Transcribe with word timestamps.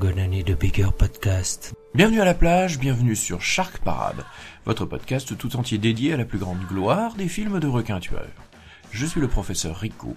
Need 0.00 0.50
a 0.50 0.54
bigger 0.54 0.92
podcast. 0.96 1.74
Bienvenue 1.92 2.20
à 2.20 2.24
la 2.24 2.34
plage, 2.34 2.78
bienvenue 2.78 3.16
sur 3.16 3.42
Shark 3.42 3.78
Parade, 3.78 4.24
votre 4.64 4.86
podcast 4.86 5.36
tout 5.36 5.56
entier 5.56 5.76
dédié 5.78 6.12
à 6.12 6.16
la 6.16 6.24
plus 6.24 6.38
grande 6.38 6.64
gloire 6.68 7.14
des 7.14 7.26
films 7.26 7.58
de 7.58 7.66
requins 7.66 7.98
tueurs. 7.98 8.30
Je 8.92 9.04
suis 9.04 9.20
le 9.20 9.26
professeur 9.26 9.76
Rico, 9.76 10.16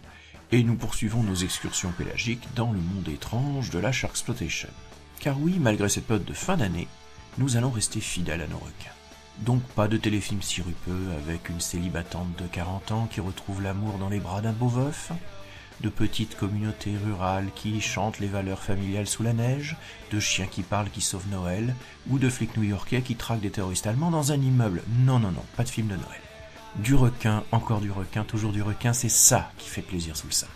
et 0.52 0.62
nous 0.62 0.76
poursuivons 0.76 1.24
nos 1.24 1.34
excursions 1.34 1.92
pélagiques 1.98 2.48
dans 2.56 2.72
le 2.72 2.80
monde 2.80 3.10
étrange 3.10 3.72
de 3.72 3.80
la 3.80 3.92
Sharksploitation. 3.92 4.70
Car 5.20 5.40
oui, 5.40 5.58
malgré 5.60 5.90
cette 5.90 6.06
période 6.06 6.26
de 6.26 6.34
fin 6.34 6.58
d'année, 6.58 6.88
nous 7.40 7.58
allons 7.58 7.72
rester 7.72 8.02
fidèles 8.02 8.42
à 8.42 8.48
nos 8.48 8.60
requins. 8.60 8.96
Donc 9.40 9.64
pas 9.64 9.88
de 9.88 9.98
téléfilm 9.98 10.44
sirupeux 10.44 11.08
avec 11.24 11.50
une 11.50 11.60
célibatante 11.60 12.38
de 12.38 12.46
40 12.46 12.92
ans 12.92 13.08
qui 13.12 13.20
retrouve 13.20 13.64
l'amour 13.64 13.98
dans 13.98 14.10
les 14.10 14.20
bras 14.20 14.42
d'un 14.42 14.54
beau 14.54 14.68
veuf, 14.68 15.12
de 15.82 15.90
petites 15.90 16.38
communautés 16.38 16.94
rurales 17.06 17.50
qui 17.56 17.82
chantent 17.82 18.20
les 18.20 18.28
valeurs 18.28 18.64
familiales 18.64 19.08
sous 19.08 19.24
la 19.24 19.34
neige, 19.34 19.76
de 20.12 20.20
chiens 20.20 20.46
qui 20.46 20.62
parlent 20.62 20.90
qui 20.90 21.02
sauvent 21.02 21.30
Noël, 21.30 21.76
ou 22.10 22.20
de 22.20 22.30
flics 22.30 22.56
new-yorkais 22.56 23.02
qui 23.02 23.16
traquent 23.16 23.42
des 23.42 23.52
terroristes 23.52 23.88
allemands 23.88 24.12
dans 24.12 24.32
un 24.32 24.40
immeuble. 24.40 24.84
Non, 25.00 25.20
non, 25.20 25.32
non, 25.32 25.44
pas 25.58 25.64
de 25.64 25.70
film 25.70 25.88
de 25.88 25.96
Noël. 25.96 26.22
Du 26.78 26.96
requin, 26.96 27.44
encore 27.52 27.82
du 27.82 27.92
requin, 27.92 28.24
toujours 28.24 28.54
du 28.54 28.62
requin, 28.62 28.94
c'est 28.94 29.10
ça 29.10 29.52
qui 29.58 29.68
fait 29.68 29.82
plaisir 29.82 30.16
sous 30.16 30.28
le 30.28 30.34
sapin. 30.34 30.54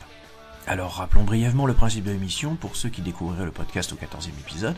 Alors 0.68 0.94
rappelons 0.94 1.24
brièvement 1.24 1.66
le 1.66 1.74
principe 1.74 2.06
de 2.06 2.12
l'émission 2.12 2.56
pour 2.56 2.76
ceux 2.76 2.90
qui 2.90 3.02
découvriraient 3.02 3.46
le 3.46 3.52
podcast 3.52 3.94
au 3.94 3.96
14e 3.96 4.30
épisode. 4.40 4.78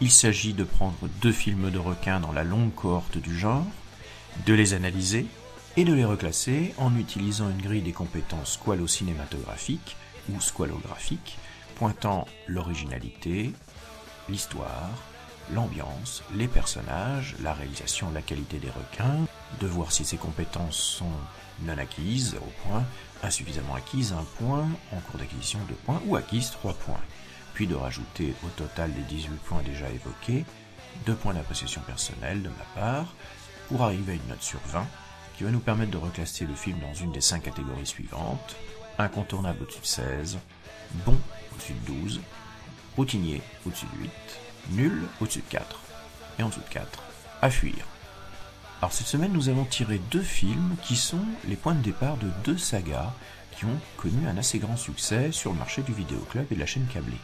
Il 0.00 0.10
s'agit 0.10 0.52
de 0.52 0.64
prendre 0.64 0.96
deux 1.20 1.32
films 1.32 1.70
de 1.70 1.78
requins 1.78 2.20
dans 2.20 2.32
la 2.32 2.44
longue 2.44 2.74
cohorte 2.74 3.18
du 3.18 3.36
genre, 3.36 3.64
de 4.46 4.54
les 4.54 4.74
analyser 4.74 5.26
et 5.76 5.84
de 5.84 5.92
les 5.92 6.04
reclasser 6.04 6.74
en 6.78 6.96
utilisant 6.96 7.50
une 7.50 7.60
grille 7.60 7.82
des 7.82 7.92
compétences 7.92 8.54
squalo-cinématographiques 8.54 9.96
ou 10.30 10.40
squalographiques 10.40 11.38
pointant 11.74 12.26
l'originalité, 12.46 13.52
l'histoire, 14.30 14.90
l'ambiance, 15.52 16.22
les 16.34 16.48
personnages, 16.48 17.36
la 17.42 17.52
réalisation, 17.52 18.10
la 18.12 18.22
qualité 18.22 18.58
des 18.58 18.70
requins, 18.70 19.26
de 19.60 19.66
voir 19.66 19.92
si 19.92 20.04
ces 20.04 20.16
compétences 20.16 20.78
sont 20.78 21.12
non 21.62 21.76
acquises, 21.78 22.30
0 22.30 22.44
points, 22.64 22.84
insuffisamment 23.22 23.74
acquises, 23.74 24.12
1 24.12 24.24
point, 24.38 24.66
en 24.92 25.00
cours 25.00 25.18
d'acquisition, 25.18 25.58
2 25.68 25.74
points, 25.74 26.02
ou 26.06 26.16
acquises, 26.16 26.50
3 26.50 26.72
points. 26.72 27.00
Puis 27.54 27.66
de 27.66 27.74
rajouter 27.74 28.34
au 28.44 28.48
total 28.48 28.92
des 28.94 29.02
18 29.02 29.30
points 29.44 29.62
déjà 29.62 29.88
évoqués, 29.90 30.44
2 31.04 31.14
points 31.14 31.34
d'appréciation 31.34 31.82
personnelle 31.82 32.42
de 32.42 32.48
ma 32.48 32.80
part, 32.80 33.14
pour 33.68 33.82
arriver 33.82 34.12
à 34.12 34.16
une 34.16 34.26
note 34.28 34.42
sur 34.42 34.60
20, 34.66 34.86
qui 35.36 35.44
va 35.44 35.50
nous 35.50 35.60
permettre 35.60 35.90
de 35.90 35.98
reclasser 35.98 36.46
le 36.46 36.54
film 36.54 36.78
dans 36.80 36.94
une 36.94 37.12
des 37.12 37.20
5 37.20 37.42
catégories 37.42 37.86
suivantes, 37.86 38.56
incontournable 38.98 39.62
au-dessus 39.62 39.80
de 39.80 39.86
16, 39.86 40.38
bon 41.04 41.18
au-dessus 41.54 41.74
de 41.74 41.92
12, 41.92 42.20
routinier 42.96 43.42
au-dessus 43.66 43.86
de 43.94 44.02
8, 44.02 44.10
nul 44.70 45.02
au-dessus 45.20 45.40
de 45.40 45.50
4, 45.50 45.80
et 46.38 46.42
en 46.42 46.48
dessous 46.48 46.60
de 46.60 46.72
4, 46.72 47.02
à 47.42 47.50
fuir. 47.50 47.84
Alors 48.80 48.92
cette 48.92 49.06
semaine, 49.06 49.32
nous 49.32 49.48
avons 49.48 49.64
tiré 49.64 50.00
deux 50.10 50.22
films 50.22 50.76
qui 50.82 50.96
sont 50.96 51.24
les 51.46 51.56
points 51.56 51.74
de 51.74 51.82
départ 51.82 52.16
de 52.16 52.28
deux 52.44 52.58
sagas 52.58 53.12
qui 53.52 53.64
ont 53.64 53.80
connu 53.96 54.26
un 54.28 54.36
assez 54.36 54.58
grand 54.58 54.76
succès 54.76 55.32
sur 55.32 55.52
le 55.52 55.58
marché 55.58 55.82
du 55.82 55.92
vidéoclub 55.92 56.46
et 56.50 56.54
de 56.54 56.60
la 56.60 56.66
chaîne 56.66 56.86
câblée. 56.86 57.16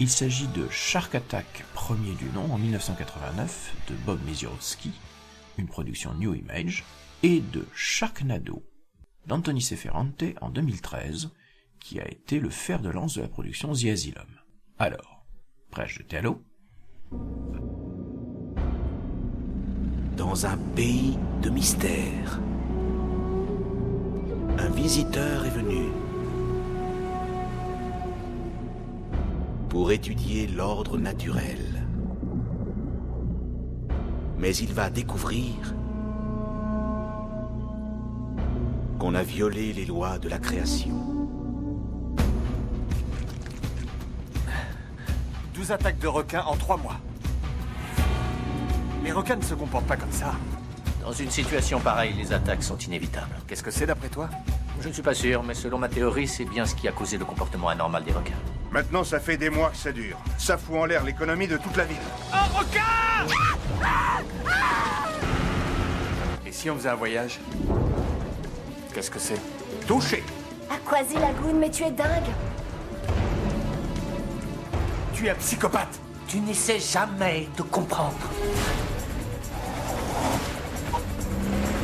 Il 0.00 0.08
s'agit 0.08 0.46
de 0.48 0.68
Shark 0.70 1.14
Attack, 1.14 1.64
premier 1.74 2.12
du 2.12 2.26
nom, 2.26 2.52
en 2.52 2.58
1989, 2.58 3.74
de 3.88 3.94
Bob 3.94 4.20
Misiorowski, 4.26 4.92
une 5.56 5.66
production 5.66 6.14
New 6.14 6.34
Image, 6.34 6.84
et 7.22 7.40
de 7.40 7.66
Sharknado, 7.74 8.62
d'Anthony 9.26 9.60
Seferante 9.60 10.24
en 10.40 10.50
2013, 10.50 11.30
qui 11.80 12.00
a 12.00 12.08
été 12.08 12.40
le 12.40 12.50
fer 12.50 12.80
de 12.80 12.90
lance 12.90 13.14
de 13.14 13.22
la 13.22 13.28
production 13.28 13.72
The 13.72 13.86
Asylum. 13.86 14.26
Alors, 14.78 15.26
prêt 15.70 15.82
à 15.82 15.86
jeter 15.86 16.20
dans 20.16 20.46
un 20.46 20.56
pays 20.74 21.16
de 21.42 21.50
mystère. 21.50 22.40
Un 24.58 24.68
visiteur 24.70 25.46
est 25.46 25.50
venu 25.50 25.86
pour 29.68 29.92
étudier 29.92 30.48
l'ordre 30.48 30.98
naturel. 30.98 31.86
Mais 34.38 34.56
il 34.56 34.72
va 34.72 34.90
découvrir 34.90 35.74
qu'on 38.98 39.14
a 39.14 39.22
violé 39.22 39.72
les 39.72 39.84
lois 39.84 40.18
de 40.18 40.28
la 40.28 40.38
création. 40.38 40.90
12 45.54 45.72
attaques 45.72 45.98
de 45.98 46.06
requins 46.06 46.44
en 46.46 46.56
3 46.56 46.76
mois. 46.76 46.96
Les 49.04 49.12
requins 49.12 49.36
ne 49.36 49.42
se 49.42 49.54
comportent 49.54 49.86
pas 49.86 49.96
comme 49.96 50.12
ça. 50.12 50.34
Dans 51.02 51.12
une 51.12 51.30
situation 51.30 51.80
pareille, 51.80 52.12
les 52.14 52.32
attaques 52.32 52.62
sont 52.62 52.76
inévitables. 52.76 53.34
Qu'est-ce 53.46 53.62
que 53.62 53.70
c'est 53.70 53.86
d'après 53.86 54.08
toi? 54.08 54.28
Je 54.80 54.88
ne 54.88 54.92
suis 54.92 55.02
pas 55.02 55.14
sûr, 55.14 55.42
mais 55.42 55.54
selon 55.54 55.78
ma 55.78 55.88
théorie, 55.88 56.28
c'est 56.28 56.44
bien 56.44 56.66
ce 56.66 56.74
qui 56.74 56.86
a 56.86 56.92
causé 56.92 57.18
le 57.18 57.24
comportement 57.24 57.68
anormal 57.68 58.04
des 58.04 58.12
requins. 58.12 58.36
Maintenant, 58.70 59.02
ça 59.02 59.18
fait 59.18 59.36
des 59.36 59.50
mois 59.50 59.70
que 59.70 59.76
ça 59.76 59.92
dure. 59.92 60.18
Ça 60.36 60.58
fout 60.58 60.76
en 60.76 60.84
l'air 60.84 61.04
l'économie 61.04 61.48
de 61.48 61.56
toute 61.56 61.76
la 61.76 61.84
ville. 61.84 61.96
Un 62.32 62.58
requin 62.58 62.82
Et 66.46 66.52
si 66.52 66.70
on 66.70 66.76
faisait 66.76 66.90
un 66.90 66.94
voyage? 66.94 67.40
Qu'est-ce 68.92 69.10
que 69.10 69.18
c'est 69.18 69.40
Touché 69.86 70.22
À 70.70 70.76
Quasi 70.88 71.14
Lagoon, 71.14 71.54
mais 71.58 71.70
tu 71.70 71.84
es 71.84 71.90
dingue 71.90 72.08
Tu 75.14 75.26
es 75.26 75.30
un 75.30 75.34
psychopathe 75.34 76.00
Tu 76.26 76.40
n'essaies 76.40 76.80
jamais 76.80 77.48
de 77.56 77.62
comprendre. 77.62 78.16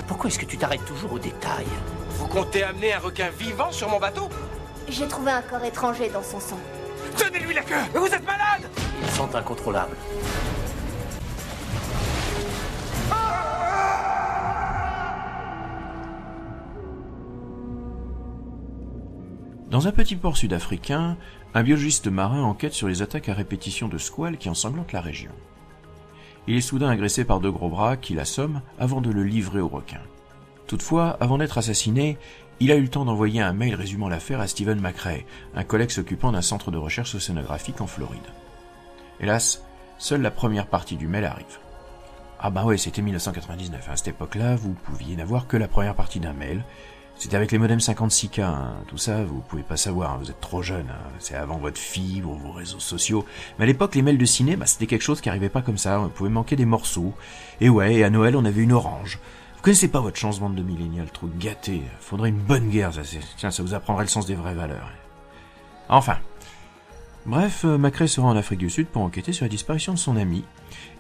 Pourquoi 0.07 0.29
est-ce 0.29 0.39
que 0.39 0.47
tu 0.47 0.57
t'arrêtes 0.57 0.85
toujours 0.85 1.13
aux 1.13 1.19
détails 1.19 1.67
Vous 2.11 2.27
comptez 2.27 2.63
amener 2.63 2.93
un 2.95 2.99
requin 2.99 3.29
vivant 3.31 3.71
sur 3.71 3.89
mon 3.89 3.99
bateau 3.99 4.29
J'ai 4.89 5.07
trouvé 5.09 5.33
un 5.33 5.43
corps 5.43 5.65
étranger 5.65 6.09
dans 6.09 6.23
son 6.23 6.41
sang. 6.41 6.59
Tenez-lui 7.17 7.55
la 7.55 7.63
queue 7.63 7.75
Vous 7.95 8.07
êtes 8.07 8.25
malade 8.25 8.69
Ils 9.03 9.11
sont 9.11 9.35
incontrôlables. 9.35 9.97
Dans 19.75 19.89
un 19.89 19.91
petit 19.91 20.15
port 20.15 20.37
sud-africain, 20.37 21.17
un 21.53 21.63
biologiste 21.65 22.07
marin 22.07 22.45
enquête 22.45 22.75
sur 22.75 22.87
les 22.87 23.03
attaques 23.03 23.29
à 23.29 23.35
répétition 23.35 23.89
de 23.89 23.99
squales 23.99 24.39
qui 24.39 24.49
ensanglantent 24.49 24.93
la 24.93 25.01
région. 25.01 25.33
Il 26.47 26.55
est 26.55 26.61
soudain 26.61 26.91
agressé 26.91 27.25
par 27.25 27.41
deux 27.41 27.51
gros 27.51 27.69
bras 27.69 27.97
qui 27.97 28.15
l'assomment 28.15 28.63
avant 28.79 29.01
de 29.01 29.11
le 29.11 29.25
livrer 29.25 29.59
aux 29.59 29.67
requins. 29.67 30.07
Toutefois, 30.69 31.17
avant 31.19 31.39
d'être 31.39 31.59
assassiné, 31.59 32.19
il 32.61 32.71
a 32.71 32.77
eu 32.77 32.83
le 32.83 32.89
temps 32.89 33.05
d'envoyer 33.05 33.41
un 33.41 33.53
mail 33.53 33.75
résumant 33.75 34.09
l'affaire 34.09 34.39
à 34.39 34.47
Stephen 34.47 34.81
McRae, 34.81 35.25
un 35.57 35.65
collègue 35.65 35.91
s'occupant 35.91 36.31
d'un 36.31 36.41
centre 36.41 36.71
de 36.71 36.79
recherche 36.79 37.17
océanographique 37.17 37.81
en 37.81 37.89
Floride. 37.89 38.31
Hélas, 39.19 39.65
seule 39.99 40.23
la 40.23 40.31
première 40.31 40.69
partie 40.69 40.95
du 40.95 41.09
mail 41.09 41.25
arrive. 41.25 41.59
Ah 42.39 42.51
bah 42.51 42.65
ouais, 42.65 42.79
c'était 42.79 43.03
1999. 43.03 43.89
À 43.91 43.97
cette 43.97 44.07
époque-là, 44.07 44.55
vous 44.55 44.75
pouviez 44.75 45.17
n'avoir 45.17 45.49
que 45.49 45.57
la 45.57 45.67
première 45.67 45.97
partie 45.97 46.21
d'un 46.21 46.33
mail. 46.33 46.63
C'était 47.17 47.37
avec 47.37 47.53
les 47.53 47.59
modems 47.59 47.79
56K, 47.79 48.43
hein. 48.43 48.75
tout 48.89 48.99
ça, 48.99 49.25
vous 49.25 49.41
pouvez 49.41 49.63
pas 49.63 49.77
savoir, 49.77 50.13
hein. 50.13 50.17
vous 50.21 50.31
êtes 50.31 50.41
trop 50.41 50.63
jeune, 50.63 50.87
hein. 50.91 51.11
c'est 51.21 51.37
avant 51.37 51.59
votre 51.59 51.79
fibre, 51.79 52.35
vos 52.35 52.53
réseaux 52.53 52.81
sociaux. 52.81 53.25
Mais 53.59 53.65
à 53.65 53.67
l'époque, 53.67 53.95
les 53.95 54.03
mails 54.03 54.19
de 54.19 54.25
ciné, 54.25 54.57
bah, 54.57 54.67
c'était 54.67 54.87
quelque 54.87 55.03
chose 55.03 55.21
qui 55.21 55.29
arrivait 55.29 55.49
pas 55.49 55.63
comme 55.63 55.79
ça, 55.79 56.01
on 56.01 56.09
pouvait 56.09 56.29
manquer 56.31 56.57
des 56.57 56.67
morceaux. 56.67 57.15
Et 57.61 57.69
ouais, 57.69 58.03
à 58.03 58.11
Noël, 58.11 58.37
on 58.37 58.45
avait 58.45 58.63
une 58.63 58.73
orange. 58.73 59.21
Vous 59.57 59.63
connaissez 59.63 59.89
pas 59.89 60.01
votre 60.01 60.19
chance, 60.19 60.41
bande 60.41 60.57
de 60.57 60.63
millénials, 60.63 61.11
trop 61.11 61.29
gâtés. 61.39 61.83
Faudrait 62.01 62.31
une 62.31 62.41
bonne 62.41 62.69
guerre, 62.69 62.91
tiens, 63.37 63.51
ça 63.51 63.63
vous 63.63 63.75
apprendrait 63.75 64.05
le 64.05 64.11
sens 64.11 64.27
des 64.27 64.35
vraies 64.35 64.55
valeurs. 64.55 64.91
Enfin. 65.89 66.19
Bref, 67.27 67.65
euh, 67.65 67.79
Macrae 67.79 68.07
se 68.07 68.21
rend 68.21 68.31
en 68.31 68.37
Afrique 68.37 68.59
du 68.59 68.69
Sud 68.69 68.87
pour 68.87 69.01
enquêter 69.01 69.33
sur 69.33 69.47
la 69.47 69.49
disparition 69.49 69.95
de 69.95 69.99
son 69.99 70.17
ami, 70.17 70.45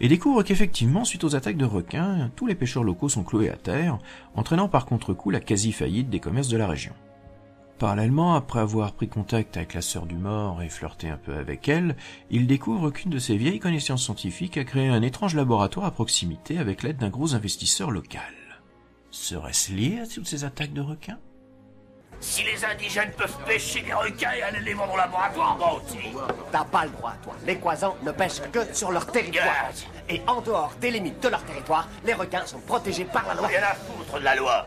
et 0.00 0.08
découvre 0.08 0.42
qu'effectivement, 0.42 1.04
suite 1.04 1.24
aux 1.24 1.36
attaques 1.36 1.58
de 1.58 1.66
requins, 1.66 2.30
tous 2.34 2.46
les 2.46 2.54
pêcheurs 2.54 2.84
locaux 2.84 3.10
sont 3.10 3.24
cloués 3.24 3.50
à 3.50 3.56
terre, 3.56 3.98
entraînant 4.34 4.68
par 4.68 4.86
contre-coup 4.86 5.30
la 5.30 5.40
quasi-faillite 5.40 6.08
des 6.08 6.20
commerces 6.20 6.48
de 6.48 6.56
la 6.56 6.66
région. 6.66 6.94
Parallèlement, 7.78 8.34
après 8.34 8.60
avoir 8.60 8.92
pris 8.92 9.08
contact 9.08 9.56
avec 9.58 9.74
la 9.74 9.82
sœur 9.82 10.06
du 10.06 10.14
mort 10.14 10.62
et 10.62 10.68
flirté 10.70 11.10
un 11.10 11.18
peu 11.18 11.34
avec 11.34 11.68
elle, 11.68 11.96
il 12.30 12.46
découvre 12.46 12.90
qu'une 12.90 13.10
de 13.10 13.18
ses 13.18 13.36
vieilles 13.36 13.58
connaissances 13.58 14.04
scientifiques 14.04 14.56
a 14.56 14.64
créé 14.64 14.88
un 14.88 15.02
étrange 15.02 15.34
laboratoire 15.34 15.86
à 15.86 15.90
proximité 15.90 16.56
avec 16.58 16.82
l'aide 16.82 16.98
d'un 16.98 17.10
gros 17.10 17.34
investisseur 17.34 17.90
local. 17.90 18.32
Serait-ce 19.10 19.72
lié 19.72 19.98
à 19.98 20.06
toutes 20.06 20.26
ces 20.26 20.44
attaques 20.44 20.72
de 20.72 20.80
requins? 20.80 21.18
Si 22.24 22.42
les 22.42 22.64
indigènes 22.64 23.10
peuvent 23.12 23.36
pêcher 23.46 23.82
des 23.82 23.92
requins 23.92 24.32
et 24.32 24.42
aller 24.42 24.60
les 24.60 24.72
vendre 24.72 24.94
au 24.94 24.96
laboratoire, 24.96 25.58
moi 25.58 25.74
aussi. 25.74 25.98
T'as 26.50 26.64
pas 26.64 26.86
le 26.86 26.90
droit, 26.90 27.12
toi. 27.22 27.34
Les 27.46 27.58
Croisans 27.58 27.94
ne 28.02 28.10
pêchent 28.12 28.40
que 28.50 28.74
sur 28.74 28.90
leur 28.90 29.06
territoire. 29.06 29.70
Et 30.08 30.22
en 30.26 30.40
dehors 30.40 30.72
des 30.80 30.90
limites 30.90 31.22
de 31.22 31.28
leur 31.28 31.44
territoire, 31.44 31.86
les 32.02 32.14
requins 32.14 32.46
sont 32.46 32.60
protégés 32.60 33.04
par 33.04 33.26
la 33.28 33.34
loi. 33.34 33.48
Rien 33.48 33.62
à 33.62 33.74
foutre 33.74 34.18
de 34.18 34.24
la 34.24 34.36
loi. 34.36 34.66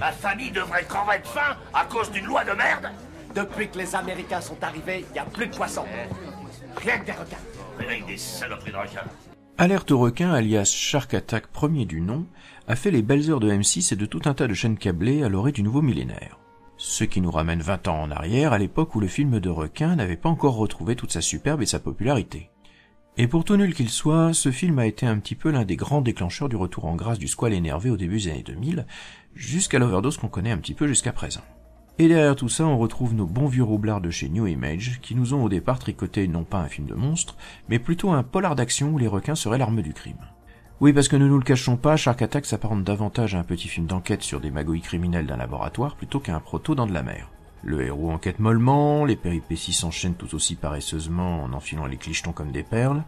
Ma 0.00 0.12
famille 0.12 0.50
devrait 0.50 0.84
crever 0.84 1.18
de 1.18 1.26
faim 1.26 1.58
à 1.74 1.84
cause 1.84 2.10
d'une 2.10 2.24
loi 2.24 2.42
de 2.42 2.52
merde 2.52 2.90
Depuis 3.34 3.68
que 3.68 3.76
les 3.76 3.94
Américains 3.94 4.40
sont 4.40 4.60
arrivés, 4.64 5.04
il 5.10 5.16
y 5.16 5.18
a 5.18 5.26
plus 5.26 5.48
de 5.48 5.54
poissons. 5.54 5.84
Rien 6.78 6.98
que 7.00 7.04
des 7.04 7.12
requins. 7.12 7.36
Avec 7.80 8.06
des 8.06 8.16
saloperies 8.16 8.72
de 8.72 8.76
requins. 8.78 9.04
Alerte 9.58 9.90
au 9.90 9.98
requin, 9.98 10.32
alias 10.32 10.72
Shark 10.74 11.12
Attack 11.12 11.48
premier 11.48 11.84
du 11.84 12.00
nom, 12.00 12.26
a 12.66 12.76
fait 12.76 12.90
les 12.90 13.02
belles 13.02 13.30
heures 13.30 13.40
de 13.40 13.52
M6 13.52 13.92
et 13.92 13.96
de 13.96 14.06
tout 14.06 14.22
un 14.24 14.32
tas 14.32 14.48
de 14.48 14.54
chaînes 14.54 14.78
câblées 14.78 15.22
à 15.22 15.28
l'orée 15.28 15.52
du 15.52 15.62
nouveau 15.62 15.82
millénaire. 15.82 16.38
Ce 16.84 17.04
qui 17.04 17.20
nous 17.20 17.30
ramène 17.30 17.60
20 17.60 17.86
ans 17.86 18.02
en 18.02 18.10
arrière, 18.10 18.52
à 18.52 18.58
l'époque 18.58 18.96
où 18.96 19.00
le 19.00 19.06
film 19.06 19.38
de 19.38 19.48
requin 19.48 19.94
n'avait 19.94 20.16
pas 20.16 20.28
encore 20.28 20.56
retrouvé 20.56 20.96
toute 20.96 21.12
sa 21.12 21.20
superbe 21.20 21.62
et 21.62 21.66
sa 21.66 21.78
popularité. 21.78 22.50
Et 23.16 23.28
pour 23.28 23.44
tout 23.44 23.56
nul 23.56 23.72
qu'il 23.72 23.88
soit, 23.88 24.34
ce 24.34 24.50
film 24.50 24.80
a 24.80 24.86
été 24.86 25.06
un 25.06 25.20
petit 25.20 25.36
peu 25.36 25.52
l'un 25.52 25.64
des 25.64 25.76
grands 25.76 26.00
déclencheurs 26.00 26.48
du 26.48 26.56
retour 26.56 26.86
en 26.86 26.96
grâce 26.96 27.20
du 27.20 27.28
squal 27.28 27.52
énervé 27.52 27.88
au 27.88 27.96
début 27.96 28.18
des 28.18 28.30
années 28.30 28.42
2000, 28.42 28.84
jusqu'à 29.32 29.78
l'overdose 29.78 30.16
qu'on 30.16 30.26
connaît 30.26 30.50
un 30.50 30.58
petit 30.58 30.74
peu 30.74 30.88
jusqu'à 30.88 31.12
présent. 31.12 31.42
Et 32.00 32.08
derrière 32.08 32.34
tout 32.34 32.48
ça, 32.48 32.66
on 32.66 32.78
retrouve 32.78 33.14
nos 33.14 33.26
bons 33.26 33.46
vieux 33.46 33.62
roublards 33.62 34.00
de 34.00 34.10
chez 34.10 34.28
New 34.28 34.48
Image, 34.48 34.98
qui 35.02 35.14
nous 35.14 35.34
ont 35.34 35.44
au 35.44 35.48
départ 35.48 35.78
tricoté 35.78 36.26
non 36.26 36.42
pas 36.42 36.58
un 36.58 36.68
film 36.68 36.88
de 36.88 36.94
monstre, 36.94 37.36
mais 37.68 37.78
plutôt 37.78 38.10
un 38.10 38.24
polar 38.24 38.56
d'action 38.56 38.90
où 38.90 38.98
les 38.98 39.06
requins 39.06 39.36
seraient 39.36 39.58
l'arme 39.58 39.82
du 39.82 39.92
crime. 39.92 40.31
Oui, 40.82 40.92
parce 40.92 41.06
que 41.06 41.14
ne 41.14 41.28
nous 41.28 41.38
le 41.38 41.44
cachons 41.44 41.76
pas, 41.76 41.96
Shark 41.96 42.22
Attack 42.22 42.44
s'apparente 42.44 42.82
davantage 42.82 43.36
à 43.36 43.38
un 43.38 43.44
petit 43.44 43.68
film 43.68 43.86
d'enquête 43.86 44.24
sur 44.24 44.40
des 44.40 44.50
magouilles 44.50 44.80
criminelles 44.80 45.28
d'un 45.28 45.36
laboratoire 45.36 45.94
plutôt 45.94 46.18
qu'à 46.18 46.34
un 46.34 46.40
proto 46.40 46.74
dans 46.74 46.88
de 46.88 46.92
la 46.92 47.04
mer. 47.04 47.30
Le 47.62 47.82
héros 47.82 48.10
enquête 48.10 48.40
mollement, 48.40 49.04
les 49.04 49.14
péripéties 49.14 49.74
s'enchaînent 49.74 50.16
tout 50.16 50.34
aussi 50.34 50.56
paresseusement 50.56 51.44
en 51.44 51.52
enfilant 51.52 51.86
les 51.86 51.98
clichetons 51.98 52.32
comme 52.32 52.50
des 52.50 52.64
perles, 52.64 53.04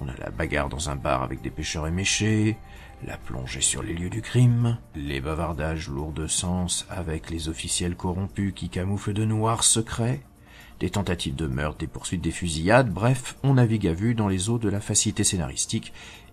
on 0.00 0.08
a 0.08 0.16
la 0.18 0.30
bagarre 0.30 0.68
dans 0.68 0.90
un 0.90 0.96
bar 0.96 1.22
avec 1.22 1.42
des 1.42 1.50
pêcheurs 1.50 1.86
éméchés, 1.86 2.56
la 3.06 3.16
plongée 3.18 3.60
sur 3.60 3.84
les 3.84 3.94
lieux 3.94 4.10
du 4.10 4.20
crime, 4.20 4.78
les 4.96 5.20
bavardages 5.20 5.88
lourds 5.88 6.10
de 6.10 6.26
sens 6.26 6.88
avec 6.90 7.30
les 7.30 7.48
officiels 7.48 7.94
corrompus 7.94 8.52
qui 8.52 8.68
camouflent 8.68 9.12
de 9.12 9.24
noirs 9.24 9.62
secrets, 9.62 10.22
des 10.80 10.90
tentatives 10.90 11.36
de 11.36 11.46
meurtre, 11.46 11.78
des 11.78 11.86
poursuites, 11.86 12.20
des 12.20 12.32
fusillades, 12.32 12.92
bref, 12.92 13.36
on 13.44 13.54
navigue 13.54 13.86
à 13.86 13.92
vue 13.92 14.16
dans 14.16 14.26
les 14.26 14.50
eaux 14.50 14.58
de 14.58 14.68
la 14.68 14.80
facilité 14.80 15.22
scénaristique, 15.22 15.92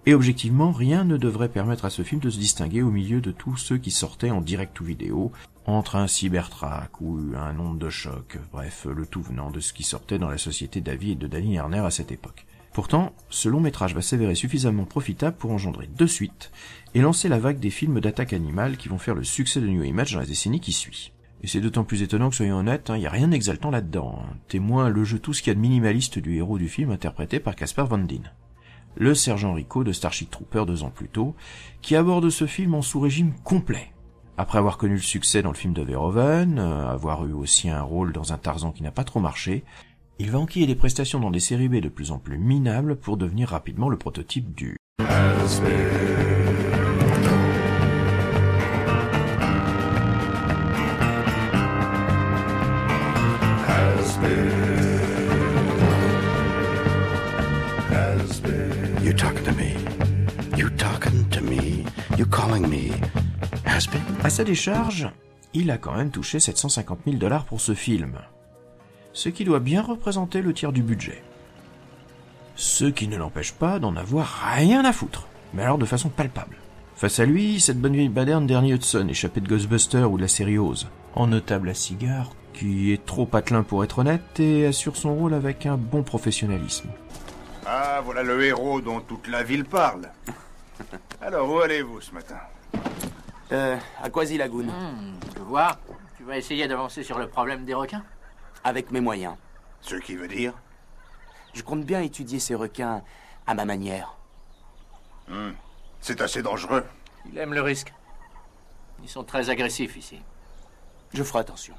et 0.10 0.16
objectivement, 0.16 0.72
rien 0.72 1.04
ne 1.04 1.18
devrait 1.18 1.50
permettre 1.50 1.86
à 1.86 1.92
ce 1.92 2.02
film 2.02 2.20
de 2.20 2.32
se 2.32 2.40
distinguer 2.40 2.82
au 2.82 2.90
milieu 2.90 3.22
de 3.22 3.30
tous 3.30 3.58
ceux 3.58 3.78
qui 3.78 3.92
sortaient 3.92 4.32
en 4.32 4.42
direct 4.42 4.82
ou 4.82 4.84
vidéo, 4.84 5.32
entre 5.68 5.98
un 5.98 6.08
cybertrack 6.08 7.00
ou 7.00 7.20
un 7.38 7.60
onde 7.60 7.78
de 7.78 7.92
choc, 7.92 8.40
bref, 8.52 8.88
le 8.90 9.06
tout 9.06 9.22
venant 9.22 9.52
de 9.52 9.60
ce 9.60 9.72
qui 9.72 9.84
sortait 9.84 10.18
dans 10.18 10.32
la 10.32 10.40
société 10.40 10.82
d'Avi 10.82 11.12
et 11.12 11.16
de 11.16 11.28
Danny 11.28 11.58
Erner 11.58 11.86
à 11.86 11.92
cette 11.92 12.12
époque. 12.12 12.48
Pourtant, 12.74 13.14
ce 13.30 13.50
long 13.50 13.60
métrage 13.60 13.94
va 13.94 14.02
s'avérer 14.02 14.34
suffisamment 14.34 14.86
profitable 14.86 15.38
pour 15.38 15.52
engendrer 15.52 15.86
deux 15.86 16.08
suites 16.08 16.52
et 16.96 17.02
lancer 17.02 17.30
la 17.30 17.38
vague 17.38 17.60
des 17.60 17.70
films 17.70 18.00
d'attaque 18.00 18.34
animale 18.34 18.78
qui 18.78 18.90
vont 18.90 18.98
faire 18.98 19.14
le 19.14 19.24
succès 19.24 19.62
de 19.62 19.68
New 19.68 19.84
Image 19.84 20.14
dans 20.14 20.22
la 20.22 20.26
décennie 20.26 20.60
qui 20.60 20.74
suit. 20.74 21.12
Et 21.44 21.48
c'est 21.48 21.62
d'autant 21.62 21.84
plus 21.84 22.02
étonnant 22.02 22.32
que 22.32 22.36
soyons 22.36 22.58
honnêtes, 22.58 22.88
il 22.90 22.94
hein, 22.94 22.98
n'y 22.98 23.06
a 23.06 23.12
rien 23.12 23.28
d'exaltant 23.28 23.70
là-dedans. 23.70 24.24
Hein. 24.24 24.38
Témoin 24.48 24.90
le 24.90 25.04
jeu 25.04 25.20
tout 25.20 25.36
ce 25.36 25.44
qu'il 25.44 25.52
y 25.52 25.54
a 25.54 25.56
de 25.56 25.60
minimaliste 25.60 26.18
du 26.18 26.36
héros 26.36 26.58
du 26.58 26.68
film 26.68 26.90
interprété 26.90 27.40
par 27.40 27.56
Casper 27.56 27.86
Van 27.88 28.00
Dien. 28.00 28.24
Le 28.96 29.14
sergent 29.14 29.54
Rico 29.54 29.84
de 29.84 29.92
Starship 29.92 30.30
Trooper 30.30 30.66
deux 30.66 30.84
ans 30.84 30.92
plus 30.94 31.08
tôt, 31.08 31.36
qui 31.82 31.96
aborde 31.96 32.30
ce 32.30 32.48
film 32.48 32.74
en 32.74 32.82
sous-régime 32.82 33.34
complet. 33.44 33.92
Après 34.38 34.58
avoir 34.58 34.78
connu 34.78 34.94
le 34.94 35.02
succès 35.02 35.42
dans 35.42 35.52
le 35.52 35.56
film 35.56 35.74
de 35.74 35.82
Verhoeven, 35.82 36.60
euh, 36.60 36.88
avoir 36.88 37.26
eu 37.26 37.34
aussi 37.34 37.70
un 37.70 37.82
rôle 37.82 38.14
dans 38.14 38.32
un 38.32 38.38
Tarzan 38.38 38.72
qui 38.72 38.84
n'a 38.84 38.92
pas 38.92 39.04
trop 39.04 39.20
marché, 39.20 39.64
il 40.18 40.32
va 40.32 40.40
enquiller 40.40 40.68
des 40.68 40.76
prestations 40.76 41.20
dans 41.20 41.32
des 41.32 41.40
séries 41.40 41.70
B 41.70 41.76
de 41.76 41.90
plus 41.90 42.12
en 42.12 42.20
plus 42.20 42.38
minables 42.38 42.96
pour 42.96 43.18
devenir 43.18 43.50
rapidement 43.50 43.90
le 43.90 43.98
prototype 43.98 44.54
du 44.54 44.78
Been? 63.92 64.02
À 64.24 64.30
sa 64.30 64.44
décharge, 64.44 65.10
il 65.54 65.72
a 65.72 65.78
quand 65.78 65.96
même 65.96 66.12
touché 66.12 66.40
750 66.40 67.00
000 67.06 67.18
dollars 67.18 67.46
pour 67.46 67.62
ce 67.62 67.74
film 67.74 68.20
ce 69.14 69.30
qui 69.30 69.44
doit 69.44 69.60
bien 69.60 69.82
représenter 69.82 70.42
le 70.42 70.54
tiers 70.54 70.72
du 70.72 70.82
budget. 70.82 71.22
Ce 72.56 72.86
qui 72.86 73.08
ne 73.08 73.18
l'empêche 73.18 73.54
pas 73.54 73.80
d'en 73.80 73.96
avoir 73.96 74.28
rien 74.56 74.84
à 74.86 74.94
foutre, 74.94 75.28
mais 75.54 75.64
alors 75.64 75.78
de 75.78 75.86
façon 75.86 76.10
palpable. 76.10 76.58
Face 76.96 77.20
à 77.20 77.26
lui, 77.26 77.60
cette 77.60 77.80
bonne 77.80 77.94
vieille 77.94 78.10
baderne 78.10 78.46
d'Ernie 78.46 78.74
Hudson, 78.74 79.08
échappée 79.10 79.42
de 79.42 79.48
Ghostbusters 79.48 80.12
ou 80.12 80.18
de 80.18 80.24
la 80.24 80.28
série 80.28 80.58
Oz, 80.58 80.88
en 81.16 81.28
notable 81.28 81.70
à 81.70 81.74
cigare, 81.74 82.32
qui 82.54 82.92
est 82.92 83.06
trop 83.06 83.26
patelin 83.26 83.64
pour 83.64 83.84
être 83.84 84.00
honnête 84.00 84.40
et 84.40 84.66
assure 84.66 84.98
son 84.98 85.16
rôle 85.16 85.34
avec 85.34 85.66
un 85.66 85.78
bon 85.78 86.04
professionnalisme. 86.04 86.90
Ah, 87.66 88.02
voilà 88.04 88.24
le 88.24 88.44
héros 88.44 88.82
dont 88.82 89.00
toute 89.00 89.28
la 89.28 89.44
ville 89.44 89.66
parle. 89.66 90.10
Alors, 91.22 91.50
où 91.52 91.60
allez-vous 91.60 92.02
ce 92.02 92.14
matin? 92.14 92.38
Euh, 93.52 93.78
à 94.02 94.10
Quasi 94.10 94.38
Lagoon. 94.38 94.66
Hmm, 94.66 95.20
je 95.36 95.42
vois. 95.42 95.80
Tu 96.18 96.24
vas 96.24 96.38
essayer 96.38 96.68
d'avancer 96.68 97.04
sur 97.04 97.18
le 97.18 97.28
problème 97.28 97.66
des 97.66 97.74
requins 97.74 98.04
avec 98.64 98.92
mes 98.92 99.02
moyens. 99.02 99.36
Ce 99.82 99.96
qui 99.96 100.16
veut 100.16 100.28
dire 100.28 100.54
Je 101.54 101.64
compte 101.64 101.84
bien 101.84 102.02
étudier 102.02 102.40
ces 102.40 102.56
requins 102.56 103.02
à 103.48 103.54
ma 103.54 103.66
manière. 103.66 104.16
Hmm. 105.28 105.52
C'est 106.02 106.22
assez 106.22 106.42
dangereux. 106.42 106.84
Il 107.32 107.38
aime 107.38 107.54
le 107.54 107.62
risque. 107.62 107.94
Ils 109.02 109.10
sont 109.10 109.24
très 109.24 109.50
agressifs 109.50 109.98
ici. 109.98 110.22
Je 111.14 111.24
ferai 111.24 111.40
attention. 111.40 111.74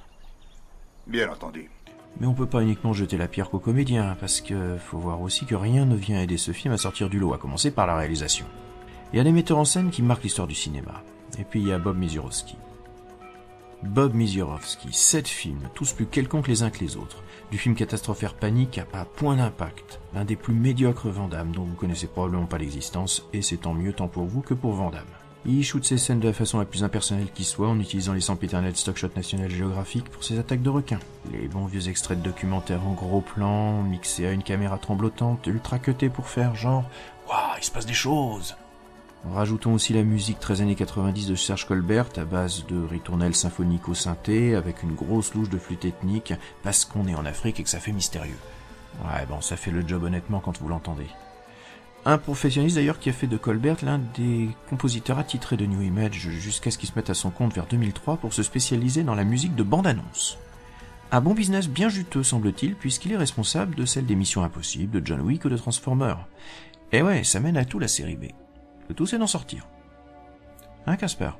Bien 1.06 1.30
entendu. 1.30 1.70
Mais 2.18 2.26
on 2.26 2.34
peut 2.34 2.46
pas 2.46 2.62
uniquement 2.62 2.92
jeter 2.92 3.16
la 3.16 3.28
pierre 3.28 3.50
qu'aux 3.50 3.60
comédiens, 3.60 4.16
parce 4.18 4.40
que 4.40 4.76
faut 4.78 4.98
voir 4.98 5.20
aussi 5.20 5.46
que 5.46 5.54
rien 5.54 5.84
ne 5.84 5.94
vient 5.94 6.20
aider 6.20 6.36
ce 6.38 6.52
film 6.52 6.74
à 6.74 6.78
sortir 6.78 7.08
du 7.08 7.20
lot, 7.20 7.34
à 7.34 7.38
commencer 7.38 7.70
par 7.70 7.86
la 7.86 7.96
réalisation. 7.96 8.46
Il 9.12 9.16
y 9.16 9.20
a 9.20 9.24
des 9.24 9.32
metteurs 9.32 9.58
en 9.58 9.64
scène 9.64 9.90
qui 9.90 10.02
marquent 10.02 10.24
l'histoire 10.24 10.48
du 10.48 10.54
cinéma. 10.54 11.02
Et 11.40 11.44
puis 11.44 11.60
il 11.60 11.68
y 11.68 11.72
a 11.72 11.78
Bob 11.78 11.96
Mizurowski. 11.96 12.56
Bob 13.82 14.12
Mizurowski, 14.12 14.92
sept 14.92 15.26
films, 15.26 15.70
tous 15.72 15.94
plus 15.94 16.04
quelconques 16.04 16.48
les 16.48 16.62
uns 16.62 16.68
que 16.68 16.84
les 16.84 16.98
autres. 16.98 17.22
Du 17.50 17.56
film 17.56 17.74
Catastrophe 17.74 18.34
Panique 18.34 18.76
à 18.76 18.84
pas 18.84 19.06
point 19.06 19.36
d'impact. 19.36 20.00
L'un 20.14 20.26
des 20.26 20.36
plus 20.36 20.52
médiocres 20.52 21.08
Vandamme 21.08 21.52
dont 21.52 21.64
vous 21.64 21.76
connaissez 21.76 22.06
probablement 22.06 22.44
pas 22.44 22.58
l'existence, 22.58 23.26
et 23.32 23.40
c'est 23.40 23.56
tant 23.56 23.72
mieux 23.72 23.94
tant 23.94 24.06
pour 24.06 24.26
vous 24.26 24.42
que 24.42 24.52
pour 24.52 24.74
Vandamme. 24.74 25.06
Il 25.46 25.64
shoot 25.64 25.82
ses 25.82 25.96
scènes 25.96 26.20
de 26.20 26.28
la 26.28 26.34
façon 26.34 26.58
la 26.58 26.66
plus 26.66 26.84
impersonnelle 26.84 27.32
qui 27.32 27.44
soit 27.44 27.68
en 27.68 27.80
utilisant 27.80 28.12
les 28.12 28.20
sempiternels 28.20 28.76
stockshot 28.76 29.08
National 29.16 29.50
Geographic 29.50 30.10
pour 30.10 30.22
ses 30.22 30.38
attaques 30.38 30.60
de 30.60 30.68
requins. 30.68 31.00
Les 31.32 31.48
bons 31.48 31.64
vieux 31.64 31.88
extraits 31.88 32.18
de 32.18 32.24
documentaires 32.24 32.86
en 32.86 32.92
gros 32.92 33.22
plan, 33.22 33.82
mixés 33.82 34.26
à 34.26 34.32
une 34.32 34.42
caméra 34.42 34.76
tremblotante, 34.76 35.46
ultra 35.46 35.78
cutés 35.78 36.10
pour 36.10 36.28
faire 36.28 36.54
genre 36.54 36.84
Waouh, 37.26 37.56
il 37.56 37.64
se 37.64 37.70
passe 37.70 37.86
des 37.86 37.94
choses 37.94 38.54
Rajoutons 39.28 39.74
aussi 39.74 39.92
la 39.92 40.02
musique 40.02 40.40
13 40.40 40.62
années 40.62 40.74
90 40.74 41.26
de 41.26 41.34
Serge 41.34 41.66
Colbert 41.66 42.08
à 42.16 42.24
base 42.24 42.64
de 42.66 42.82
ritournelles 42.82 43.34
symphoniques 43.34 43.88
au 43.88 43.94
synthé 43.94 44.54
avec 44.54 44.82
une 44.82 44.94
grosse 44.94 45.34
louche 45.34 45.50
de 45.50 45.58
flûte 45.58 45.84
ethnique 45.84 46.32
parce 46.62 46.86
qu'on 46.86 47.06
est 47.06 47.14
en 47.14 47.26
Afrique 47.26 47.60
et 47.60 47.62
que 47.62 47.68
ça 47.68 47.80
fait 47.80 47.92
mystérieux. 47.92 48.38
Ouais 49.04 49.26
bon, 49.28 49.42
ça 49.42 49.56
fait 49.56 49.70
le 49.70 49.86
job 49.86 50.04
honnêtement 50.04 50.40
quand 50.40 50.58
vous 50.58 50.68
l'entendez. 50.68 51.06
Un 52.06 52.16
professionniste 52.16 52.76
d'ailleurs 52.76 52.98
qui 52.98 53.10
a 53.10 53.12
fait 53.12 53.26
de 53.26 53.36
Colbert 53.36 53.76
l'un 53.82 54.00
des 54.16 54.48
compositeurs 54.70 55.18
attitrés 55.18 55.58
de 55.58 55.66
New 55.66 55.82
Image 55.82 56.30
jusqu'à 56.30 56.70
ce 56.70 56.78
qu'il 56.78 56.88
se 56.88 56.94
mette 56.96 57.10
à 57.10 57.14
son 57.14 57.30
compte 57.30 57.54
vers 57.54 57.66
2003 57.66 58.16
pour 58.16 58.32
se 58.32 58.42
spécialiser 58.42 59.02
dans 59.02 59.14
la 59.14 59.24
musique 59.24 59.54
de 59.54 59.62
bande-annonce. 59.62 60.38
Un 61.12 61.20
bon 61.20 61.34
business 61.34 61.68
bien 61.68 61.90
juteux 61.90 62.22
semble-t-il 62.22 62.74
puisqu'il 62.74 63.12
est 63.12 63.18
responsable 63.18 63.74
de 63.74 63.84
celle 63.84 64.06
des 64.06 64.16
Missions 64.16 64.44
Impossibles, 64.44 65.02
de 65.02 65.06
John 65.06 65.20
Wick 65.20 65.44
ou 65.44 65.50
de 65.50 65.58
Transformers. 65.58 66.26
Et 66.92 67.02
ouais, 67.02 67.22
ça 67.22 67.38
mène 67.38 67.58
à 67.58 67.66
tout 67.66 67.78
la 67.78 67.88
série 67.88 68.16
B. 68.16 68.26
Le 68.90 68.94
tout 68.94 69.06
c'est 69.06 69.18
d'en 69.18 69.28
sortir. 69.28 69.68
Hein, 70.84 70.96
Casper? 70.96 71.30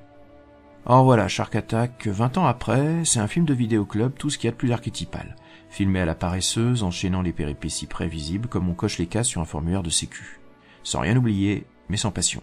Or 0.86 1.02
voilà, 1.02 1.26
Shark 1.26 1.56
Attack, 1.56 2.06
20 2.06 2.38
ans 2.38 2.46
après, 2.46 3.04
c'est 3.04 3.18
un 3.18 3.26
film 3.26 3.44
de 3.44 3.52
vidéoclub, 3.52 4.14
tout 4.14 4.30
ce 4.30 4.38
qu'il 4.38 4.46
y 4.46 4.48
a 4.48 4.52
de 4.52 4.56
plus 4.56 4.70
archétypal. 4.70 5.34
Filmé 5.68 5.98
à 5.98 6.04
la 6.04 6.14
paresseuse, 6.14 6.84
enchaînant 6.84 7.22
les 7.22 7.32
péripéties 7.32 7.88
prévisibles 7.88 8.48
comme 8.48 8.68
on 8.68 8.74
coche 8.74 8.98
les 8.98 9.08
cases 9.08 9.26
sur 9.26 9.40
un 9.40 9.46
formulaire 9.46 9.82
de 9.82 9.90
sécu. 9.90 10.38
Sans 10.84 11.00
rien 11.00 11.16
oublier, 11.16 11.66
mais 11.88 11.96
sans 11.96 12.12
passion. 12.12 12.40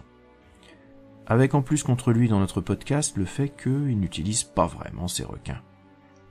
Avec 1.26 1.54
en 1.54 1.62
plus 1.62 1.82
contre 1.82 2.12
lui 2.12 2.28
dans 2.28 2.40
notre 2.40 2.60
podcast 2.60 3.16
le 3.16 3.24
fait 3.24 3.48
qu'il 3.48 3.98
n'utilise 3.98 4.44
pas 4.44 4.66
vraiment 4.66 5.08
ses 5.08 5.24
requins. 5.24 5.62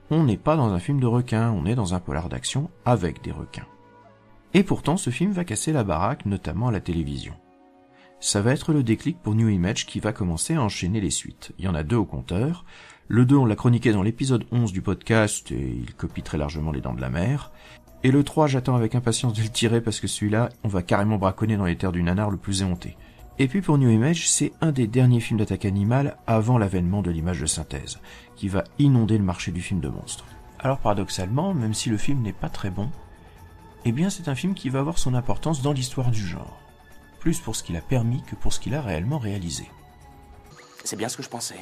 on 0.08 0.22
n'est 0.22 0.36
pas 0.36 0.54
dans 0.54 0.72
un 0.72 0.78
film 0.78 1.00
de 1.00 1.06
requins, 1.08 1.50
on 1.50 1.66
est 1.66 1.74
dans 1.74 1.94
un 1.94 2.00
polar 2.00 2.28
d'action 2.28 2.70
avec 2.84 3.24
des 3.24 3.32
requins. 3.32 3.66
Et 4.54 4.62
pourtant, 4.62 4.96
ce 4.96 5.10
film 5.10 5.32
va 5.32 5.42
casser 5.42 5.72
la 5.72 5.82
baraque, 5.82 6.26
notamment 6.26 6.68
à 6.68 6.72
la 6.72 6.80
télévision. 6.80 7.34
Ça 8.20 8.42
va 8.42 8.52
être 8.52 8.72
le 8.72 8.82
déclic 8.82 9.22
pour 9.22 9.36
New 9.36 9.48
Image 9.48 9.86
qui 9.86 10.00
va 10.00 10.12
commencer 10.12 10.54
à 10.54 10.62
enchaîner 10.62 11.00
les 11.00 11.10
suites. 11.10 11.52
Il 11.58 11.64
y 11.64 11.68
en 11.68 11.74
a 11.76 11.84
deux 11.84 11.96
au 11.96 12.04
compteur. 12.04 12.64
Le 13.06 13.24
2, 13.24 13.36
on 13.36 13.46
l'a 13.46 13.54
chroniqué 13.54 13.92
dans 13.92 14.02
l'épisode 14.02 14.44
11 14.50 14.72
du 14.72 14.82
podcast 14.82 15.52
et 15.52 15.70
il 15.70 15.94
copie 15.94 16.22
très 16.22 16.36
largement 16.36 16.72
les 16.72 16.80
dents 16.80 16.94
de 16.94 17.00
la 17.00 17.10
mer. 17.10 17.52
Et 18.02 18.10
le 18.10 18.24
3, 18.24 18.48
j'attends 18.48 18.74
avec 18.74 18.96
impatience 18.96 19.34
de 19.34 19.42
le 19.42 19.48
tirer 19.48 19.80
parce 19.80 20.00
que 20.00 20.08
celui-là, 20.08 20.48
on 20.64 20.68
va 20.68 20.82
carrément 20.82 21.16
braconner 21.16 21.56
dans 21.56 21.64
les 21.64 21.76
terres 21.76 21.92
du 21.92 22.02
nanar 22.02 22.30
le 22.30 22.36
plus 22.36 22.62
éhonté. 22.62 22.96
Et 23.38 23.46
puis 23.46 23.62
pour 23.62 23.78
New 23.78 23.88
Image, 23.88 24.28
c'est 24.28 24.52
un 24.60 24.72
des 24.72 24.88
derniers 24.88 25.20
films 25.20 25.38
d'attaque 25.38 25.64
animale 25.64 26.16
avant 26.26 26.58
l'avènement 26.58 27.02
de 27.02 27.12
l'image 27.12 27.40
de 27.40 27.46
synthèse, 27.46 28.00
qui 28.34 28.48
va 28.48 28.64
inonder 28.80 29.16
le 29.16 29.24
marché 29.24 29.52
du 29.52 29.62
film 29.62 29.78
de 29.78 29.88
monstres. 29.88 30.24
Alors 30.58 30.78
paradoxalement, 30.78 31.54
même 31.54 31.72
si 31.72 31.88
le 31.88 31.96
film 31.96 32.22
n'est 32.22 32.32
pas 32.32 32.48
très 32.48 32.70
bon, 32.70 32.90
eh 33.84 33.92
bien 33.92 34.10
c'est 34.10 34.28
un 34.28 34.34
film 34.34 34.54
qui 34.54 34.70
va 34.70 34.80
avoir 34.80 34.98
son 34.98 35.14
importance 35.14 35.62
dans 35.62 35.72
l'histoire 35.72 36.10
du 36.10 36.26
genre, 36.26 36.58
plus 37.18 37.40
pour 37.40 37.56
ce 37.56 37.62
qu'il 37.62 37.76
a 37.76 37.80
permis 37.80 38.22
que 38.22 38.34
pour 38.34 38.52
ce 38.52 38.60
qu'il 38.60 38.74
a 38.74 38.82
réellement 38.82 39.18
réalisé. 39.18 39.68
C'est 40.84 40.96
bien 40.96 41.08
ce 41.08 41.16
que 41.16 41.22
je 41.22 41.28
pensais. 41.28 41.58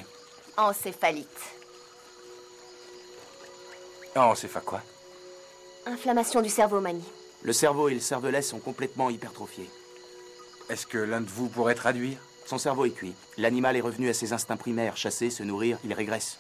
Encéphalite. 0.57 1.29
Oh, 4.17 4.33
c'est 4.35 4.49
pas 4.49 4.61
quoi? 4.61 4.83
Inflammation 5.85 6.41
du 6.41 6.49
cerveau, 6.49 6.81
Mani. 6.81 7.05
Le 7.43 7.53
cerveau 7.53 7.89
et 7.89 7.95
le 7.95 8.01
cervelet 8.01 8.43
sont 8.43 8.59
complètement 8.59 9.11
hypertrophiés. 9.11 9.71
Est-ce 10.69 10.87
que 10.87 10.99
l'un 10.99 11.21
de 11.21 11.29
vous 11.29 11.49
pourrait 11.49 11.75
traduire? 11.75 12.19
Son 12.47 12.59
cerveau 12.59 12.87
est 12.87 12.91
cuit. 12.91 13.15
L'animal 13.39 13.77
est 13.77 13.81
revenu 13.81 14.09
à 14.09 14.15
ses 14.15 14.33
instincts 14.33 14.57
primaires, 14.57 14.97
chasser, 14.97 15.31
se 15.31 15.43
nourrir, 15.43 15.79
il 15.85 15.93
régresse. 15.93 16.39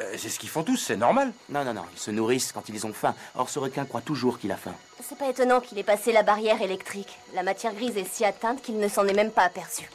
Euh, 0.00 0.14
C'est 0.16 0.28
ce 0.28 0.38
qu'ils 0.38 0.48
font 0.48 0.62
tous, 0.62 0.76
c'est 0.76 0.96
normal. 0.96 1.32
Non, 1.48 1.64
non, 1.64 1.74
non, 1.74 1.82
ils 1.94 1.98
se 1.98 2.10
nourrissent 2.10 2.52
quand 2.52 2.68
ils 2.68 2.86
ont 2.86 2.92
faim. 2.92 3.14
Or, 3.34 3.48
ce 3.48 3.58
requin 3.58 3.84
croit 3.84 4.00
toujours 4.00 4.38
qu'il 4.38 4.52
a 4.52 4.56
faim. 4.56 4.74
C'est 5.02 5.18
pas 5.18 5.28
étonnant 5.30 5.60
qu'il 5.60 5.78
ait 5.78 5.82
passé 5.84 6.12
la 6.12 6.22
barrière 6.22 6.62
électrique. 6.62 7.18
La 7.34 7.42
matière 7.42 7.74
grise 7.74 7.96
est 7.96 8.08
si 8.08 8.24
atteinte 8.24 8.62
qu'il 8.62 8.78
ne 8.78 8.88
s'en 8.88 9.06
est 9.06 9.14
même 9.14 9.30
pas 9.30 9.42
aperçu. 9.42 9.88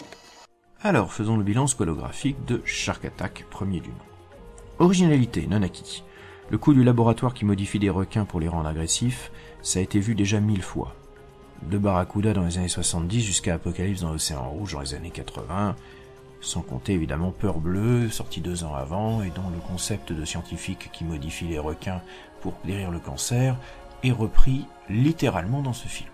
Alors, 0.81 1.13
faisons 1.13 1.37
le 1.37 1.43
bilan 1.43 1.67
squalographique 1.67 2.43
de 2.45 2.61
Shark 2.65 3.05
Attack, 3.05 3.45
premier 3.49 3.79
du 3.79 3.89
nom. 3.89 3.95
Originalité, 4.79 5.47
non 5.47 5.61
acquis. 5.61 6.03
Le 6.49 6.57
coup 6.57 6.73
du 6.73 6.83
laboratoire 6.83 7.33
qui 7.33 7.45
modifie 7.45 7.79
des 7.79 7.89
requins 7.89 8.25
pour 8.25 8.39
les 8.39 8.49
rendre 8.49 8.67
agressifs, 8.67 9.31
ça 9.61 9.79
a 9.79 9.81
été 9.81 9.99
vu 9.99 10.13
déjà 10.13 10.39
mille 10.41 10.61
fois. 10.61 10.93
De 11.61 11.77
Barracuda 11.77 12.33
dans 12.33 12.43
les 12.43 12.57
années 12.57 12.67
70 12.67 13.21
jusqu'à 13.21 13.53
Apocalypse 13.53 14.01
dans 14.01 14.11
l'océan 14.11 14.49
rouge 14.49 14.73
dans 14.73 14.81
les 14.81 14.93
années 14.93 15.11
80, 15.11 15.75
sans 16.43 16.61
compter 16.61 16.93
évidemment 16.93 17.31
Peur 17.31 17.59
Bleue, 17.59 18.09
sorti 18.09 18.41
deux 18.41 18.63
ans 18.63 18.75
avant, 18.75 19.23
et 19.23 19.29
dont 19.29 19.49
le 19.49 19.59
concept 19.59 20.11
de 20.13 20.25
scientifique 20.25 20.89
qui 20.91 21.03
modifie 21.03 21.47
les 21.47 21.59
requins 21.59 22.01
pour 22.41 22.53
guérir 22.65 22.91
le 22.91 22.99
cancer 22.99 23.57
est 24.03 24.11
repris 24.11 24.65
littéralement 24.89 25.61
dans 25.61 25.73
ce 25.73 25.87
film. 25.87 26.09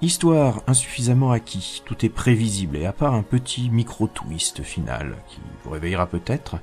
Histoire 0.00 0.62
insuffisamment 0.66 1.32
acquis, 1.32 1.82
tout 1.84 2.04
est 2.04 2.08
prévisible, 2.08 2.76
et 2.76 2.86
à 2.86 2.92
part 2.92 3.14
un 3.14 3.22
petit 3.22 3.68
micro-twist 3.68 4.62
final, 4.62 5.16
qui 5.28 5.38
vous 5.64 5.70
réveillera 5.70 6.06
peut-être, 6.06 6.56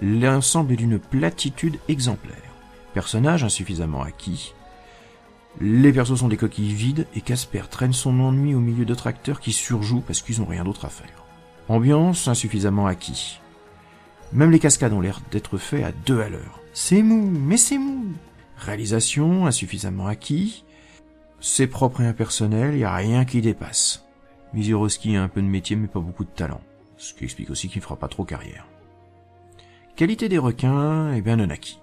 l'ensemble 0.00 0.72
est 0.72 0.76
d'une 0.76 0.98
platitude 0.98 1.78
exemplaire. 1.88 2.36
Personnage 2.94 3.44
insuffisamment 3.44 4.02
acquis, 4.02 4.54
les 5.60 5.92
persos 5.92 6.20
sont 6.20 6.28
des 6.28 6.36
coquilles 6.36 6.72
vides, 6.72 7.06
et 7.16 7.20
Casper 7.20 7.64
traîne 7.68 7.92
son 7.92 8.20
ennui 8.20 8.54
au 8.54 8.60
milieu 8.60 8.84
d'autres 8.84 9.08
acteurs 9.08 9.40
qui 9.40 9.52
surjouent 9.52 10.04
parce 10.06 10.22
qu'ils 10.22 10.40
ont 10.40 10.46
rien 10.46 10.62
d'autre 10.62 10.84
à 10.84 10.88
faire. 10.88 11.27
Ambiance 11.68 12.28
insuffisamment 12.28 12.86
acquis. 12.86 13.40
Même 14.32 14.50
les 14.50 14.58
cascades 14.58 14.94
ont 14.94 15.02
l'air 15.02 15.20
d'être 15.30 15.58
faits 15.58 15.84
à 15.84 15.92
deux 15.92 16.20
à 16.20 16.30
l'heure. 16.30 16.60
C'est 16.72 17.02
mou, 17.02 17.30
mais 17.30 17.58
c'est 17.58 17.76
mou. 17.76 18.12
Réalisation 18.56 19.46
insuffisamment 19.46 20.06
acquis. 20.06 20.64
C'est 21.40 21.66
propre 21.66 22.00
et 22.00 22.06
impersonnel, 22.06 22.76
y 22.76 22.84
a 22.84 22.94
rien 22.94 23.24
qui 23.24 23.42
dépasse. 23.42 24.06
Mizurowski 24.54 25.16
a 25.16 25.22
un 25.22 25.28
peu 25.28 25.42
de 25.42 25.46
métier 25.46 25.76
mais 25.76 25.88
pas 25.88 26.00
beaucoup 26.00 26.24
de 26.24 26.30
talent. 26.30 26.60
Ce 26.96 27.12
qui 27.12 27.24
explique 27.24 27.50
aussi 27.50 27.68
qu'il 27.68 27.82
fera 27.82 27.96
pas 27.96 28.08
trop 28.08 28.24
carrière. 28.24 28.66
Qualité 29.94 30.28
des 30.28 30.38
requins, 30.38 31.12
eh 31.12 31.20
bien 31.20 31.36
non 31.36 31.50
acquis. 31.50 31.80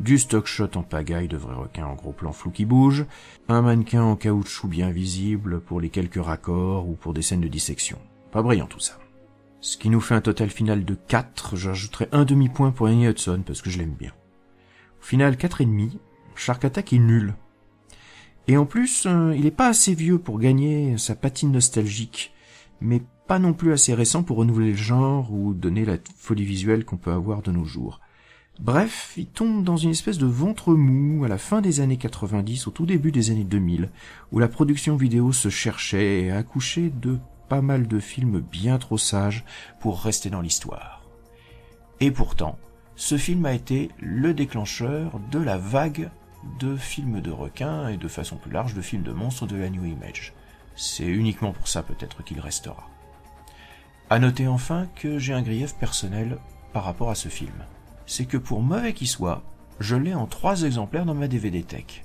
Du 0.00 0.18
stock 0.18 0.46
shot 0.46 0.76
en 0.76 0.82
pagaille 0.82 1.28
de 1.28 1.36
vrais 1.36 1.54
requins 1.54 1.86
en 1.86 1.94
gros 1.94 2.12
plan 2.12 2.32
flou 2.32 2.50
qui 2.50 2.64
bouge, 2.64 3.04
un 3.48 3.62
mannequin 3.62 4.02
en 4.02 4.16
caoutchouc 4.16 4.68
bien 4.68 4.90
visible 4.90 5.60
pour 5.60 5.80
les 5.80 5.90
quelques 5.90 6.22
raccords 6.22 6.88
ou 6.88 6.94
pour 6.94 7.12
des 7.12 7.22
scènes 7.22 7.42
de 7.42 7.48
dissection. 7.48 7.98
Pas 8.32 8.42
brillant 8.42 8.66
tout 8.66 8.80
ça. 8.80 8.98
Ce 9.62 9.76
qui 9.76 9.90
nous 9.90 10.00
fait 10.00 10.14
un 10.14 10.22
total 10.22 10.48
final 10.48 10.86
de 10.86 10.94
4, 10.94 11.56
j'ajouterai 11.56 12.08
un 12.12 12.24
demi-point 12.24 12.70
pour 12.70 12.86
Annie 12.86 13.06
Hudson 13.06 13.42
parce 13.44 13.60
que 13.60 13.68
je 13.68 13.78
l'aime 13.78 13.94
bien. 13.98 14.12
Au 15.00 15.04
final, 15.04 15.34
4,5, 15.34 15.98
Shark 16.34 16.64
Attack 16.64 16.94
est 16.94 16.98
nul. 16.98 17.34
Et 18.48 18.56
en 18.56 18.64
plus, 18.64 19.04
euh, 19.06 19.34
il 19.36 19.44
est 19.44 19.50
pas 19.50 19.68
assez 19.68 19.94
vieux 19.94 20.18
pour 20.18 20.38
gagner 20.38 20.96
sa 20.96 21.14
patine 21.14 21.52
nostalgique, 21.52 22.32
mais 22.80 23.02
pas 23.26 23.38
non 23.38 23.52
plus 23.52 23.72
assez 23.72 23.92
récent 23.92 24.22
pour 24.22 24.38
renouveler 24.38 24.70
le 24.70 24.76
genre 24.76 25.30
ou 25.30 25.52
donner 25.52 25.84
la 25.84 25.98
folie 26.16 26.46
visuelle 26.46 26.86
qu'on 26.86 26.96
peut 26.96 27.12
avoir 27.12 27.42
de 27.42 27.52
nos 27.52 27.66
jours. 27.66 28.00
Bref, 28.60 29.12
il 29.18 29.26
tombe 29.26 29.62
dans 29.62 29.76
une 29.76 29.90
espèce 29.90 30.18
de 30.18 30.26
ventre 30.26 30.74
mou 30.74 31.24
à 31.24 31.28
la 31.28 31.38
fin 31.38 31.60
des 31.60 31.80
années 31.80 31.98
90, 31.98 32.66
au 32.66 32.70
tout 32.70 32.86
début 32.86 33.12
des 33.12 33.30
années 33.30 33.44
2000, 33.44 33.90
où 34.32 34.38
la 34.38 34.48
production 34.48 34.96
vidéo 34.96 35.32
se 35.32 35.50
cherchait 35.50 36.22
et 36.22 36.30
accouchait 36.30 36.90
de 36.90 37.18
pas 37.50 37.60
mal 37.60 37.88
de 37.88 37.98
films 37.98 38.38
bien 38.38 38.78
trop 38.78 38.96
sages 38.96 39.44
pour 39.80 40.00
rester 40.00 40.30
dans 40.30 40.40
l'histoire. 40.40 41.02
Et 41.98 42.12
pourtant, 42.12 42.56
ce 42.94 43.18
film 43.18 43.44
a 43.44 43.52
été 43.52 43.90
le 43.98 44.32
déclencheur 44.32 45.18
de 45.32 45.40
la 45.40 45.58
vague 45.58 46.10
de 46.60 46.76
films 46.76 47.20
de 47.20 47.32
requins 47.32 47.88
et 47.88 47.96
de 47.96 48.06
façon 48.06 48.36
plus 48.36 48.52
large 48.52 48.74
de 48.74 48.80
films 48.80 49.02
de 49.02 49.12
monstres 49.12 49.48
de 49.48 49.56
la 49.56 49.68
New 49.68 49.84
Image. 49.84 50.32
C'est 50.76 51.04
uniquement 51.04 51.52
pour 51.52 51.66
ça 51.66 51.82
peut-être 51.82 52.22
qu'il 52.22 52.38
restera. 52.38 52.88
À 54.10 54.20
noter 54.20 54.46
enfin 54.46 54.86
que 54.94 55.18
j'ai 55.18 55.34
un 55.34 55.42
grief 55.42 55.74
personnel 55.74 56.38
par 56.72 56.84
rapport 56.84 57.10
à 57.10 57.16
ce 57.16 57.28
film. 57.28 57.64
C'est 58.06 58.26
que 58.26 58.36
pour 58.36 58.62
mauvais 58.62 58.92
qu'il 58.92 59.08
soit, 59.08 59.42
je 59.80 59.96
l'ai 59.96 60.14
en 60.14 60.26
trois 60.26 60.62
exemplaires 60.62 61.04
dans 61.04 61.14
ma 61.14 61.26
DVD 61.26 61.64
Tech. 61.64 62.04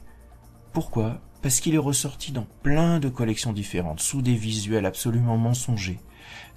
Pourquoi? 0.73 1.21
Parce 1.45 1.59
qu'il 1.59 1.75
est 1.75 1.77
ressorti 1.77 2.31
dans 2.31 2.47
plein 2.63 2.99
de 2.99 3.07
collections 3.07 3.53
différentes, 3.53 3.99
sous 3.99 4.23
des 4.23 4.33
visuels 4.33 4.87
absolument 4.87 5.37
mensongers, 5.37 5.99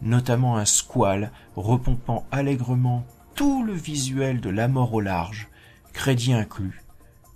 notamment 0.00 0.57
un 0.57 0.64
squal 0.64 1.30
repompant 1.57 2.26
allègrement 2.30 3.04
tout 3.35 3.62
le 3.62 3.75
visuel 3.75 4.40
de 4.40 4.49
la 4.49 4.66
mort 4.66 4.95
au 4.95 5.02
large, 5.02 5.49
crédit 5.92 6.33
inclus, 6.33 6.83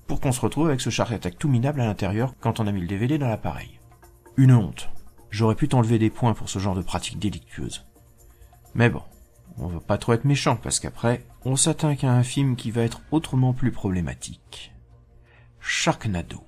pour 0.06 0.18
qu'on 0.18 0.32
se 0.32 0.40
retrouve 0.40 0.68
avec 0.68 0.80
ce 0.80 0.88
Shark 0.88 1.12
Attack 1.12 1.38
tout 1.38 1.50
minable 1.50 1.82
à 1.82 1.84
l'intérieur 1.84 2.32
quand 2.40 2.58
on 2.58 2.66
a 2.66 2.72
mis 2.72 2.80
le 2.80 2.86
DVD 2.86 3.18
dans 3.18 3.28
l'appareil. 3.28 3.78
Une 4.38 4.54
honte. 4.54 4.88
J'aurais 5.28 5.54
pu 5.54 5.68
t'enlever 5.68 5.98
des 5.98 6.08
points 6.08 6.32
pour 6.32 6.48
ce 6.48 6.58
genre 6.58 6.74
de 6.74 6.80
pratique 6.80 7.18
délictueuse. 7.18 7.84
Mais 8.74 8.88
bon, 8.88 9.02
on 9.58 9.66
va 9.66 9.80
pas 9.80 9.98
trop 9.98 10.14
être 10.14 10.24
méchant 10.24 10.56
parce 10.56 10.80
qu'après, 10.80 11.26
on 11.44 11.56
s'attaque 11.56 12.04
à 12.04 12.14
un 12.14 12.22
film 12.22 12.56
qui 12.56 12.70
va 12.70 12.80
être 12.80 13.02
autrement 13.10 13.52
plus 13.52 13.72
problématique. 13.72 14.72
Sharknado. 15.60 16.46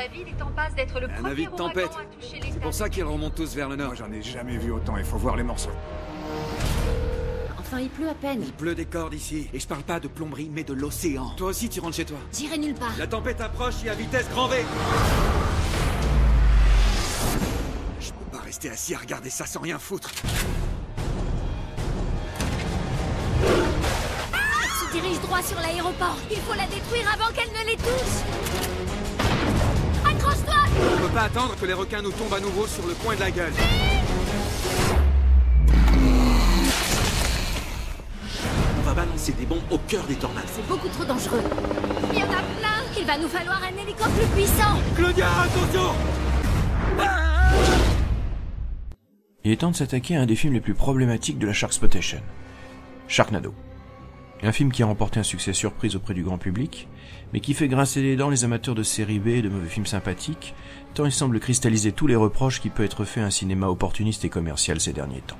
David 0.00 0.28
est 0.28 0.42
en 0.42 0.50
passe 0.52 0.74
d'être 0.74 0.98
le 0.98 1.10
Un 1.10 1.12
premier 1.12 1.30
avis 1.30 1.44
de 1.44 1.50
tempête. 1.50 1.90
à 1.90 2.04
toucher 2.18 2.40
les 2.40 2.52
C'est 2.52 2.60
pour 2.60 2.72
ça 2.72 2.88
qu'ils 2.88 3.04
remontent 3.04 3.34
tous 3.36 3.54
vers 3.54 3.68
le 3.68 3.76
nord. 3.76 3.94
J'en 3.94 4.10
ai 4.10 4.22
jamais 4.22 4.56
vu 4.56 4.70
autant, 4.70 4.96
il 4.96 5.04
faut 5.04 5.18
voir 5.18 5.36
les 5.36 5.42
morceaux. 5.42 5.72
Enfin, 7.58 7.80
il 7.80 7.90
pleut 7.90 8.08
à 8.08 8.14
peine. 8.14 8.40
Il 8.42 8.52
pleut 8.54 8.74
des 8.74 8.86
cordes 8.86 9.12
ici. 9.12 9.50
Et 9.52 9.60
je 9.60 9.66
parle 9.68 9.82
pas 9.82 10.00
de 10.00 10.08
plomberie, 10.08 10.50
mais 10.50 10.64
de 10.64 10.72
l'océan. 10.72 11.28
Toi 11.36 11.50
aussi, 11.50 11.68
tu 11.68 11.80
rentres 11.80 11.96
chez 11.96 12.06
toi. 12.06 12.16
J'irai 12.32 12.56
nulle 12.56 12.72
part. 12.72 12.96
La 12.98 13.06
tempête 13.06 13.42
approche 13.42 13.84
et 13.84 13.90
à 13.90 13.94
vitesse 13.94 14.26
grand 14.30 14.48
V. 14.48 14.64
Je 18.00 18.10
peux 18.10 18.38
pas 18.38 18.42
rester 18.42 18.70
assis 18.70 18.94
à 18.94 18.98
regarder 19.00 19.28
ça 19.28 19.44
sans 19.44 19.60
rien 19.60 19.78
foutre. 19.78 20.10
Elle 23.44 24.88
se 24.88 24.92
dirige 24.92 25.20
droit 25.20 25.42
sur 25.42 25.60
l'aéroport. 25.60 26.16
Il 26.30 26.38
faut 26.38 26.54
la 26.54 26.66
détruire 26.68 27.06
avant 27.12 27.30
qu'elle 27.34 27.50
ne 27.50 27.70
les 27.70 27.76
touche. 27.76 28.49
On 30.80 31.00
peut 31.02 31.14
pas 31.14 31.22
attendre 31.22 31.54
que 31.60 31.66
les 31.66 31.72
requins 31.72 32.02
nous 32.02 32.12
tombent 32.12 32.34
à 32.34 32.40
nouveau 32.40 32.66
sur 32.66 32.86
le 32.86 32.94
coin 32.94 33.14
de 33.14 33.20
la 33.20 33.30
gueule. 33.30 33.52
On 38.78 38.82
va 38.82 38.94
balancer 38.94 39.32
des 39.32 39.46
bombes 39.46 39.58
au 39.70 39.78
cœur 39.78 40.04
des 40.04 40.14
tornades. 40.14 40.44
C'est 40.46 40.66
beaucoup 40.66 40.88
trop 40.88 41.04
dangereux. 41.04 41.42
Il 42.12 42.18
y 42.18 42.22
en 42.22 42.26
a 42.26 42.42
plein. 42.58 42.80
Il 42.98 43.06
va 43.06 43.18
nous 43.18 43.28
falloir 43.28 43.62
un 43.62 43.82
hélico 43.82 44.04
plus 44.04 44.26
puissant. 44.34 44.78
Claudia, 44.96 45.26
attention 45.42 45.94
Il 49.44 49.52
est 49.52 49.56
temps 49.56 49.70
de 49.70 49.76
s'attaquer 49.76 50.16
à 50.16 50.20
un 50.20 50.26
des 50.26 50.36
films 50.36 50.54
les 50.54 50.60
plus 50.60 50.74
problématiques 50.74 51.38
de 51.38 51.46
la 51.46 51.52
Sharksploitation. 51.52 52.20
Sharknado. 53.08 53.54
Un 54.42 54.52
film 54.52 54.72
qui 54.72 54.82
a 54.82 54.86
remporté 54.86 55.20
un 55.20 55.24
succès 55.24 55.52
surprise 55.52 55.96
auprès 55.96 56.14
du 56.14 56.22
grand 56.22 56.38
public, 56.38 56.88
mais 57.32 57.40
qui 57.40 57.52
fait 57.52 57.68
grincer 57.68 58.00
les 58.00 58.16
dents 58.16 58.30
les 58.30 58.44
amateurs 58.44 58.74
de 58.74 58.82
série 58.82 59.18
B 59.18 59.28
et 59.28 59.42
de 59.42 59.50
mauvais 59.50 59.68
films 59.68 59.86
sympathiques, 59.86 60.54
tant 60.94 61.04
il 61.04 61.12
semble 61.12 61.40
cristalliser 61.40 61.92
tous 61.92 62.06
les 62.06 62.16
reproches 62.16 62.60
qui 62.60 62.70
peut 62.70 62.84
être 62.84 63.04
fait 63.04 63.20
à 63.20 63.26
un 63.26 63.30
cinéma 63.30 63.68
opportuniste 63.68 64.24
et 64.24 64.30
commercial 64.30 64.80
ces 64.80 64.94
derniers 64.94 65.20
temps. 65.20 65.36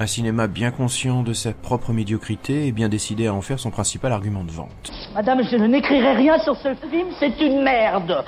Un 0.00 0.08
cinéma 0.08 0.48
bien 0.48 0.72
conscient 0.72 1.22
de 1.22 1.32
sa 1.32 1.52
propre 1.52 1.92
médiocrité 1.92 2.66
et 2.66 2.72
bien 2.72 2.88
décidé 2.88 3.28
à 3.28 3.34
en 3.34 3.42
faire 3.42 3.60
son 3.60 3.70
principal 3.70 4.10
argument 4.10 4.42
de 4.42 4.50
vente. 4.50 4.90
Madame, 5.14 5.42
je 5.48 5.56
n'écrirai 5.56 6.14
rien 6.14 6.38
sur 6.40 6.56
ce 6.56 6.74
film, 6.90 7.08
c'est 7.20 7.40
une 7.40 7.62
merde 7.62 8.24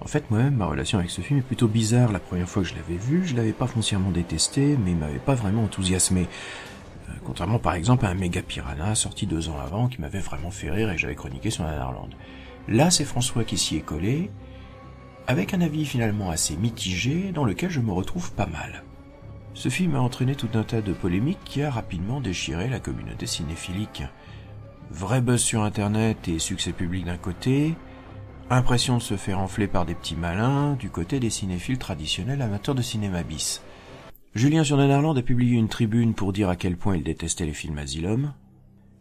En 0.00 0.06
fait, 0.06 0.28
moi-même, 0.28 0.56
ma 0.56 0.66
relation 0.66 0.98
avec 0.98 1.10
ce 1.10 1.20
film 1.20 1.38
est 1.38 1.42
plutôt 1.42 1.68
bizarre. 1.68 2.10
La 2.10 2.18
première 2.18 2.48
fois 2.48 2.62
que 2.62 2.68
je 2.68 2.74
l'avais 2.74 2.98
vu, 2.98 3.24
je 3.24 3.36
l'avais 3.36 3.52
pas 3.52 3.68
foncièrement 3.68 4.10
détesté, 4.10 4.76
mais 4.84 4.90
il 4.90 4.96
m'avait 4.96 5.18
pas 5.18 5.34
vraiment 5.34 5.62
enthousiasmé. 5.62 6.26
Contrairement 7.24 7.58
par 7.58 7.74
exemple 7.74 8.06
à 8.06 8.10
un 8.10 8.14
méga 8.14 8.42
piranha 8.42 8.94
sorti 8.94 9.26
deux 9.26 9.48
ans 9.48 9.58
avant 9.58 9.88
qui 9.88 10.00
m'avait 10.00 10.20
vraiment 10.20 10.50
fait 10.50 10.70
rire 10.70 10.90
et 10.90 10.98
j'avais 10.98 11.14
chroniqué 11.14 11.50
sur 11.50 11.64
Nanarland. 11.64 12.10
Là, 12.68 12.90
c'est 12.90 13.04
François 13.04 13.44
qui 13.44 13.58
s'y 13.58 13.76
est 13.76 13.80
collé, 13.80 14.30
avec 15.26 15.54
un 15.54 15.60
avis 15.60 15.84
finalement 15.84 16.30
assez 16.30 16.56
mitigé 16.56 17.32
dans 17.32 17.44
lequel 17.44 17.70
je 17.70 17.80
me 17.80 17.92
retrouve 17.92 18.32
pas 18.32 18.46
mal. 18.46 18.84
Ce 19.54 19.68
film 19.68 19.94
a 19.94 20.00
entraîné 20.00 20.34
tout 20.34 20.50
un 20.54 20.64
tas 20.64 20.82
de 20.82 20.92
polémiques 20.92 21.42
qui 21.44 21.62
a 21.62 21.70
rapidement 21.70 22.20
déchiré 22.20 22.68
la 22.68 22.78
communauté 22.78 23.26
cinéphilique. 23.26 24.02
Vrai 24.90 25.20
buzz 25.20 25.40
sur 25.40 25.62
internet 25.62 26.28
et 26.28 26.38
succès 26.38 26.72
public 26.72 27.06
d'un 27.06 27.16
côté, 27.16 27.74
impression 28.50 28.98
de 28.98 29.02
se 29.02 29.16
faire 29.16 29.40
enfler 29.40 29.66
par 29.66 29.86
des 29.86 29.94
petits 29.94 30.14
malins 30.14 30.74
du 30.74 30.90
côté 30.90 31.18
des 31.18 31.30
cinéphiles 31.30 31.78
traditionnels 31.78 32.42
amateurs 32.42 32.74
de 32.74 32.82
cinéma 32.82 33.22
bis. 33.22 33.62
Julien 34.36 34.64
sur 34.64 34.76
Nanarland 34.76 35.16
a 35.16 35.22
publié 35.22 35.56
une 35.56 35.70
tribune 35.70 36.12
pour 36.12 36.30
dire 36.30 36.50
à 36.50 36.56
quel 36.56 36.76
point 36.76 36.94
il 36.94 37.02
détestait 37.02 37.46
les 37.46 37.54
films 37.54 37.78
Asylum. 37.78 38.34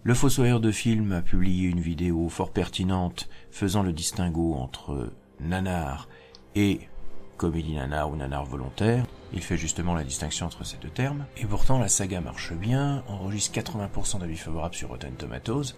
Le 0.04 0.14
Fossoyeur 0.14 0.62
de 0.62 0.72
film 0.72 1.12
a 1.12 1.22
publié 1.22 1.68
une 1.68 1.82
vidéo 1.82 2.30
fort 2.30 2.54
pertinente 2.54 3.28
faisant 3.52 3.84
le 3.84 3.92
distinguo 3.92 4.54
entre 4.54 5.12
nanar 5.42 6.08
et 6.56 6.88
comédie 7.36 7.74
nanar 7.74 8.10
ou 8.10 8.16
nanar 8.16 8.46
volontaire. 8.46 9.06
Il 9.34 9.42
fait 9.42 9.58
justement 9.58 9.94
la 9.94 10.06
distinction 10.06 10.46
entre 10.46 10.64
ces 10.66 10.78
deux 10.78 10.88
termes. 10.88 11.26
Et 11.36 11.46
pourtant, 11.46 11.80
la 11.80 11.90
saga 11.90 12.22
marche 12.22 12.54
bien, 12.54 13.04
enregistre 13.10 13.60
80% 13.60 14.20
d'avis 14.20 14.38
favorables 14.38 14.76
sur 14.76 14.88
Rotten 14.88 15.16
Tomatoes, 15.16 15.76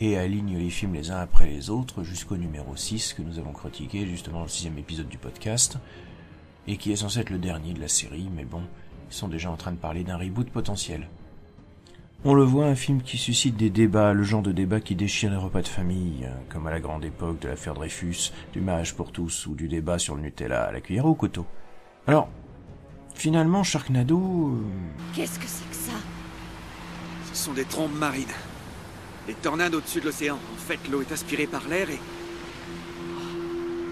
et 0.00 0.18
aligne 0.18 0.58
les 0.58 0.68
films 0.68 0.92
les 0.92 1.10
uns 1.10 1.20
après 1.20 1.46
les 1.46 1.70
autres 1.70 2.04
jusqu'au 2.04 2.36
numéro 2.36 2.76
6 2.76 3.14
que 3.14 3.22
nous 3.22 3.38
avons 3.38 3.54
critiqué 3.54 4.04
justement 4.04 4.40
dans 4.40 4.44
le 4.44 4.50
sixième 4.50 4.76
épisode 4.76 5.08
du 5.08 5.16
podcast, 5.16 5.78
et 6.66 6.76
qui 6.76 6.92
est 6.92 6.96
censé 6.96 7.20
être 7.20 7.30
le 7.30 7.38
dernier 7.38 7.72
de 7.72 7.80
la 7.80 7.88
série, 7.88 8.28
mais 8.36 8.44
bon, 8.44 8.62
ils 9.10 9.14
sont 9.14 9.28
déjà 9.28 9.50
en 9.50 9.56
train 9.56 9.72
de 9.72 9.76
parler 9.76 10.04
d'un 10.04 10.16
reboot 10.16 10.48
potentiel. 10.50 11.08
On 12.24 12.34
le 12.34 12.44
voit, 12.44 12.66
un 12.66 12.74
film 12.74 13.00
qui 13.00 13.16
suscite 13.16 13.56
des 13.56 13.70
débats, 13.70 14.12
le 14.12 14.22
genre 14.22 14.42
de 14.42 14.52
débat 14.52 14.80
qui 14.80 14.94
déchire 14.94 15.30
les 15.30 15.38
repas 15.38 15.62
de 15.62 15.68
famille, 15.68 16.28
comme 16.50 16.66
à 16.66 16.70
la 16.70 16.78
grande 16.78 17.04
époque 17.04 17.40
de 17.40 17.48
l'affaire 17.48 17.72
Dreyfus, 17.72 18.32
du 18.52 18.60
mariage 18.60 18.94
pour 18.94 19.10
tous 19.10 19.46
ou 19.46 19.54
du 19.54 19.68
débat 19.68 19.98
sur 19.98 20.16
le 20.16 20.22
Nutella 20.22 20.64
à 20.64 20.72
la 20.72 20.82
cuillère 20.82 21.06
ou 21.06 21.10
au 21.10 21.14
couteau. 21.14 21.46
Alors, 22.06 22.28
finalement, 23.14 23.62
Sharknado... 23.62 24.18
euh, 24.18 24.62
Qu'est-ce 25.14 25.38
que 25.38 25.46
c'est 25.46 25.68
que 25.70 25.74
ça? 25.74 25.96
Ce 27.32 27.44
sont 27.44 27.54
des 27.54 27.64
trombes 27.64 27.96
marines. 27.98 28.26
Des 29.26 29.34
tornades 29.34 29.74
au-dessus 29.74 30.00
de 30.00 30.06
l'océan. 30.06 30.34
En 30.34 30.58
fait, 30.58 30.78
l'eau 30.90 31.00
est 31.00 31.12
aspirée 31.12 31.46
par 31.46 31.66
l'air 31.68 31.88
et... 31.88 32.00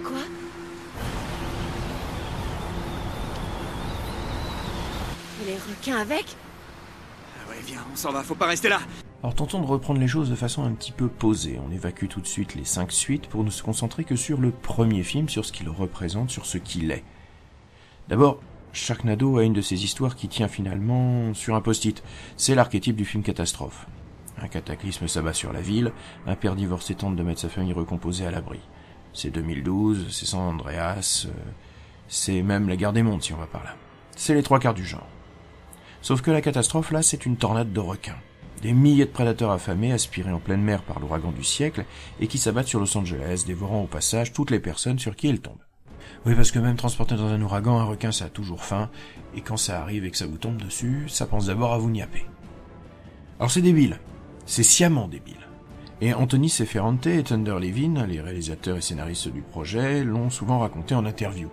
Quoi? 0.04 0.20
Les 5.48 5.54
requins 5.54 5.96
avec 5.96 6.26
Ah 7.36 7.50
ouais, 7.50 7.56
viens, 7.66 7.84
on 7.90 7.96
s'en 7.96 8.12
va, 8.12 8.22
faut 8.22 8.34
pas 8.34 8.46
rester 8.46 8.68
là 8.68 8.80
Alors 9.22 9.34
tentons 9.34 9.60
de 9.60 9.66
reprendre 9.66 9.98
les 9.98 10.08
choses 10.08 10.28
de 10.28 10.34
façon 10.34 10.62
un 10.62 10.72
petit 10.72 10.92
peu 10.92 11.08
posée. 11.08 11.58
On 11.66 11.72
évacue 11.72 12.06
tout 12.06 12.20
de 12.20 12.26
suite 12.26 12.54
les 12.54 12.64
cinq 12.64 12.92
suites 12.92 13.28
pour 13.28 13.44
ne 13.44 13.50
se 13.50 13.62
concentrer 13.62 14.04
que 14.04 14.16
sur 14.16 14.40
le 14.40 14.50
premier 14.50 15.02
film, 15.02 15.28
sur 15.28 15.44
ce 15.44 15.52
qu'il 15.52 15.68
représente, 15.68 16.30
sur 16.30 16.44
ce 16.44 16.58
qu'il 16.58 16.90
est. 16.90 17.04
D'abord, 18.08 18.40
Sharknado 18.72 19.38
a 19.38 19.44
une 19.44 19.54
de 19.54 19.62
ces 19.62 19.84
histoires 19.84 20.16
qui 20.16 20.28
tient 20.28 20.48
finalement 20.48 21.32
sur 21.32 21.54
un 21.54 21.62
post-it. 21.62 22.02
C'est 22.36 22.54
l'archétype 22.54 22.96
du 22.96 23.06
film 23.06 23.22
catastrophe. 23.22 23.86
Un 24.40 24.48
cataclysme 24.48 25.08
s'abat 25.08 25.32
sur 25.32 25.52
la 25.52 25.62
ville, 25.62 25.92
un 26.26 26.36
père 26.36 26.54
divorcé 26.54 26.94
tente 26.94 27.16
de 27.16 27.22
mettre 27.22 27.40
sa 27.40 27.48
famille 27.48 27.72
recomposée 27.72 28.26
à 28.26 28.30
l'abri. 28.30 28.60
C'est 29.14 29.30
2012, 29.30 30.08
c'est 30.10 30.26
San 30.26 30.40
Andreas, 30.40 31.26
euh, 31.26 31.32
c'est 32.06 32.42
même 32.42 32.68
la 32.68 32.76
guerre 32.76 32.92
des 32.92 33.02
mondes 33.02 33.22
si 33.22 33.32
on 33.32 33.38
va 33.38 33.46
par 33.46 33.64
là. 33.64 33.74
C'est 34.14 34.34
les 34.34 34.42
trois 34.42 34.60
quarts 34.60 34.74
du 34.74 34.84
genre. 34.84 35.08
Sauf 36.08 36.22
que 36.22 36.30
la 36.30 36.40
catastrophe 36.40 36.90
là, 36.90 37.02
c'est 37.02 37.26
une 37.26 37.36
tornade 37.36 37.70
de 37.70 37.80
requins. 37.80 38.16
Des 38.62 38.72
milliers 38.72 39.04
de 39.04 39.10
prédateurs 39.10 39.50
affamés, 39.50 39.92
aspirés 39.92 40.32
en 40.32 40.38
pleine 40.38 40.62
mer 40.62 40.80
par 40.80 41.00
l'ouragan 41.00 41.32
du 41.32 41.44
siècle, 41.44 41.84
et 42.18 42.28
qui 42.28 42.38
s'abattent 42.38 42.66
sur 42.66 42.80
Los 42.80 42.96
Angeles, 42.96 43.44
dévorant 43.46 43.82
au 43.82 43.86
passage 43.86 44.32
toutes 44.32 44.50
les 44.50 44.58
personnes 44.58 44.98
sur 44.98 45.16
qui 45.16 45.28
ils 45.28 45.42
tombent. 45.42 45.66
Oui, 46.24 46.34
parce 46.34 46.50
que 46.50 46.60
même 46.60 46.76
transporté 46.76 47.14
dans 47.14 47.26
un 47.26 47.42
ouragan, 47.42 47.78
un 47.78 47.84
requin 47.84 48.10
ça 48.10 48.24
a 48.24 48.28
toujours 48.30 48.64
faim, 48.64 48.88
et 49.36 49.42
quand 49.42 49.58
ça 49.58 49.82
arrive 49.82 50.06
et 50.06 50.10
que 50.10 50.16
ça 50.16 50.26
vous 50.26 50.38
tombe 50.38 50.56
dessus, 50.56 51.04
ça 51.08 51.26
pense 51.26 51.44
d'abord 51.44 51.74
à 51.74 51.78
vous 51.78 51.90
niapper. 51.90 52.24
Alors 53.38 53.50
c'est 53.50 53.60
débile. 53.60 54.00
C'est 54.46 54.62
sciemment 54.62 55.08
débile. 55.08 55.46
Et 56.00 56.14
Anthony 56.14 56.48
Seferante 56.48 57.06
et 57.06 57.22
Thunder 57.22 57.58
Levin, 57.60 58.06
les 58.06 58.22
réalisateurs 58.22 58.78
et 58.78 58.80
scénaristes 58.80 59.28
du 59.28 59.42
projet, 59.42 60.04
l'ont 60.04 60.30
souvent 60.30 60.60
raconté 60.60 60.94
en 60.94 61.04
interview. 61.04 61.50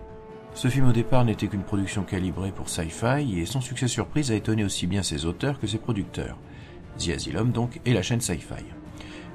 Ce 0.56 0.70
film 0.70 0.88
au 0.88 0.94
départ 0.94 1.26
n'était 1.26 1.48
qu'une 1.48 1.63
production 1.63 2.04
calibrée 2.04 2.54
pour 2.54 2.70
sci-fi 2.70 3.38
et 3.38 3.46
son 3.46 3.60
succès 3.60 3.89
surprise 3.89 4.32
a 4.32 4.36
étonné 4.36 4.63
aussi 4.63 4.88
bien 4.88 5.04
ses 5.04 5.26
auteurs 5.26 5.60
que 5.60 5.68
ses 5.68 5.78
producteurs. 5.78 6.38
The 6.98 7.10
Asylum 7.10 7.52
donc 7.52 7.82
et 7.84 7.94
la 7.94 8.02
chaîne 8.02 8.22
Sci-Fi. 8.22 8.63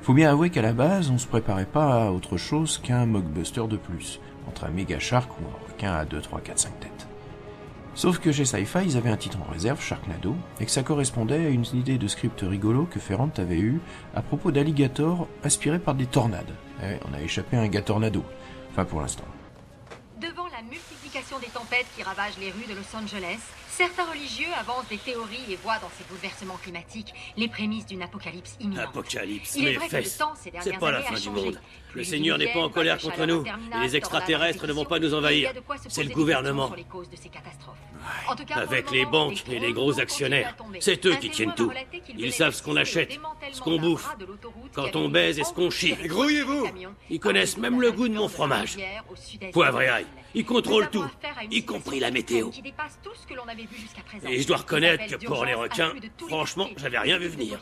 Faut 0.01 0.15
bien 0.15 0.31
avouer 0.31 0.49
qu'à 0.49 0.63
la 0.63 0.73
base, 0.73 1.11
on 1.11 1.19
se 1.19 1.27
préparait 1.27 1.67
pas 1.67 2.07
à 2.07 2.11
autre 2.11 2.39
chose 2.39 2.79
qu'un 2.79 3.05
mockbuster 3.05 3.69
de 3.69 3.77
plus, 3.77 4.19
entre 4.49 4.65
un 4.65 4.71
méga 4.71 4.99
shark 4.99 5.31
ou 5.39 5.45
un 5.45 5.71
requin 5.71 5.93
à 5.93 6.07
2, 6.07 6.23
3, 6.23 6.41
4, 6.41 6.59
5 6.59 6.81
têtes. 6.81 7.09
Sauf 7.95 8.19
que 8.19 8.33
chez 8.33 8.47
Sci-Fi, 8.47 8.79
ils 8.83 8.97
avaient 8.97 9.11
un 9.11 9.19
titre 9.19 9.39
en 9.47 9.53
réserve, 9.53 9.83
Sharknado, 9.83 10.35
et 10.59 10.65
que 10.65 10.71
ça 10.71 10.83
correspondait 10.83 11.45
à 11.45 11.51
une 11.51 11.67
idée 11.75 11.99
de 11.99 12.09
script 12.09 12.41
rigolo 12.41 12.89
que 12.91 12.99
Ferrand 12.99 13.33
avait 13.37 13.59
eu 13.59 13.83
à 14.15 14.23
propos 14.23 14.53
d'alligators 14.53 15.29
aspirés 15.45 15.81
par 15.81 15.95
des 15.95 16.07
tornades. 16.07 16.55
Eh, 16.83 16.97
on 17.07 17.13
a 17.13 17.21
échappé 17.21 17.59
à 17.59 17.61
un 17.61 17.69
gars 17.69 17.83
tornado. 17.83 18.25
Enfin, 18.71 18.87
pour 18.87 19.03
l'instant. 19.03 19.27
Des 21.39 21.47
tempêtes 21.47 21.87
qui 21.97 22.03
ravagent 22.03 22.39
les 22.39 22.51
rues 22.51 22.67
de 22.69 22.75
Los 22.75 22.95
Angeles, 22.95 23.39
certains 23.69 24.05
religieux 24.05 24.49
avancent 24.59 24.89
des 24.89 24.99
théories 24.99 25.53
et 25.53 25.57
voient 25.63 25.79
dans 25.79 25.89
ces 25.97 26.05
bouleversements 26.05 26.59
climatiques 26.61 27.15
les 27.37 27.47
prémices 27.47 27.87
d'une 27.87 28.03
apocalypse 28.03 28.57
imminente. 28.61 28.89
Apocalypse, 28.89 29.55
Il 29.57 29.69
est 29.69 29.75
vrai 29.75 29.89
que 29.89 29.97
le 29.97 30.03
fesses. 30.03 30.19
temps 30.19 30.35
ces 30.35 30.45
C'est 30.45 30.51
dernières 30.51 30.79
pas 30.81 30.91
la 30.91 30.99
a 30.99 31.03
fin 31.03 31.15
du 31.15 31.31
monde. 31.31 31.61
Le 31.95 32.05
Seigneur 32.05 32.37
n'est 32.37 32.53
pas 32.53 32.61
en 32.61 32.69
colère 32.69 32.99
contre 32.99 33.25
nous. 33.27 33.45
Et 33.45 33.81
les 33.81 33.97
extraterrestres 33.97 34.67
ne 34.67 34.73
vont 34.73 34.85
pas 34.85 34.99
nous 34.99 35.15
envahir. 35.15 35.53
C'est 35.89 36.03
le 36.03 36.11
gouvernement. 36.11 36.69
questions 36.71 36.77
sur 36.77 36.77
les 36.77 37.07
causes 37.07 37.11
de 37.11 37.17
ces 37.17 37.29
catastrophes? 37.29 37.77
En 38.29 38.35
tout 38.35 38.45
cas, 38.45 38.55
pour 38.55 38.63
Avec 38.63 38.91
le 38.91 38.99
les 38.99 39.07
banques 39.07 39.45
et 39.49 39.59
les 39.61 39.73
gros 39.73 40.01
actionnaires. 40.01 40.57
C'est 40.81 41.07
eux 41.07 41.15
qui 41.17 41.31
tiennent 41.31 41.55
tout. 41.55 41.73
Ils 42.19 42.33
savent 42.33 42.55
ce 42.55 42.63
qu'on 42.63 42.77
achète, 42.77 43.19
ce 43.53 43.61
qu'on 43.61 43.79
bouffe, 43.79 44.09
quand 44.75 44.97
on 44.97 45.09
baise 45.09 45.39
et 45.39 45.45
ce 45.45 45.53
qu'on 45.53 45.71
chie? 45.71 45.95
Grouillez-vous. 45.95 46.67
Ils 47.09 47.21
connaissent 47.21 47.57
même 47.57 47.81
le 47.81 47.93
goût 47.93 48.09
de 48.09 48.15
mon 48.15 48.29
fromage. 48.29 48.77
Poivre 49.53 49.81
et 49.83 49.89
ail. 49.89 50.07
Ils 50.35 50.45
contrôlent 50.45 50.89
tout, 50.91 51.05
y 51.51 51.65
compris 51.65 51.99
la 51.99 52.11
météo. 52.11 52.51
qui 52.51 52.63
dépasse 52.63 52.99
tout 53.03 53.11
ce 53.15 53.27
que 53.27 53.35
l'on 53.35 53.45
avait 53.45 53.63
vu 53.63 53.77
jusqu'à 53.77 54.03
présent. 54.03 54.29
Et 54.29 54.41
je 54.41 54.47
dois 54.47 54.59
reconnaître 54.59 55.05
que 55.07 55.27
pour 55.27 55.45
les 55.45 55.55
requins, 55.55 55.93
franchement, 56.29 56.69
j'avais 56.77 56.99
rien 56.99 57.19
vu 57.19 57.29
venir. 57.29 57.59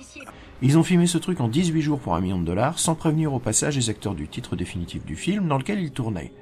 Ils 0.60 0.76
ont 0.76 0.82
filmé 0.82 1.06
ce 1.06 1.18
truc 1.18 1.40
en 1.40 1.48
18 1.48 1.80
jours 1.80 1.98
pour 1.98 2.14
un 2.14 2.20
million 2.20 2.38
de 2.38 2.44
dollars, 2.44 2.78
sans 2.78 2.94
prévenir 2.94 3.32
au 3.32 3.38
passage 3.38 3.76
les 3.76 3.90
acteurs 3.90 4.14
du 4.14 4.28
titre 4.28 4.56
définitif 4.56 5.04
du 5.04 5.16
film 5.16 5.48
dans 5.48 5.58
lequel 5.58 5.80
ils 5.80 5.92
tournaient. 5.92 6.32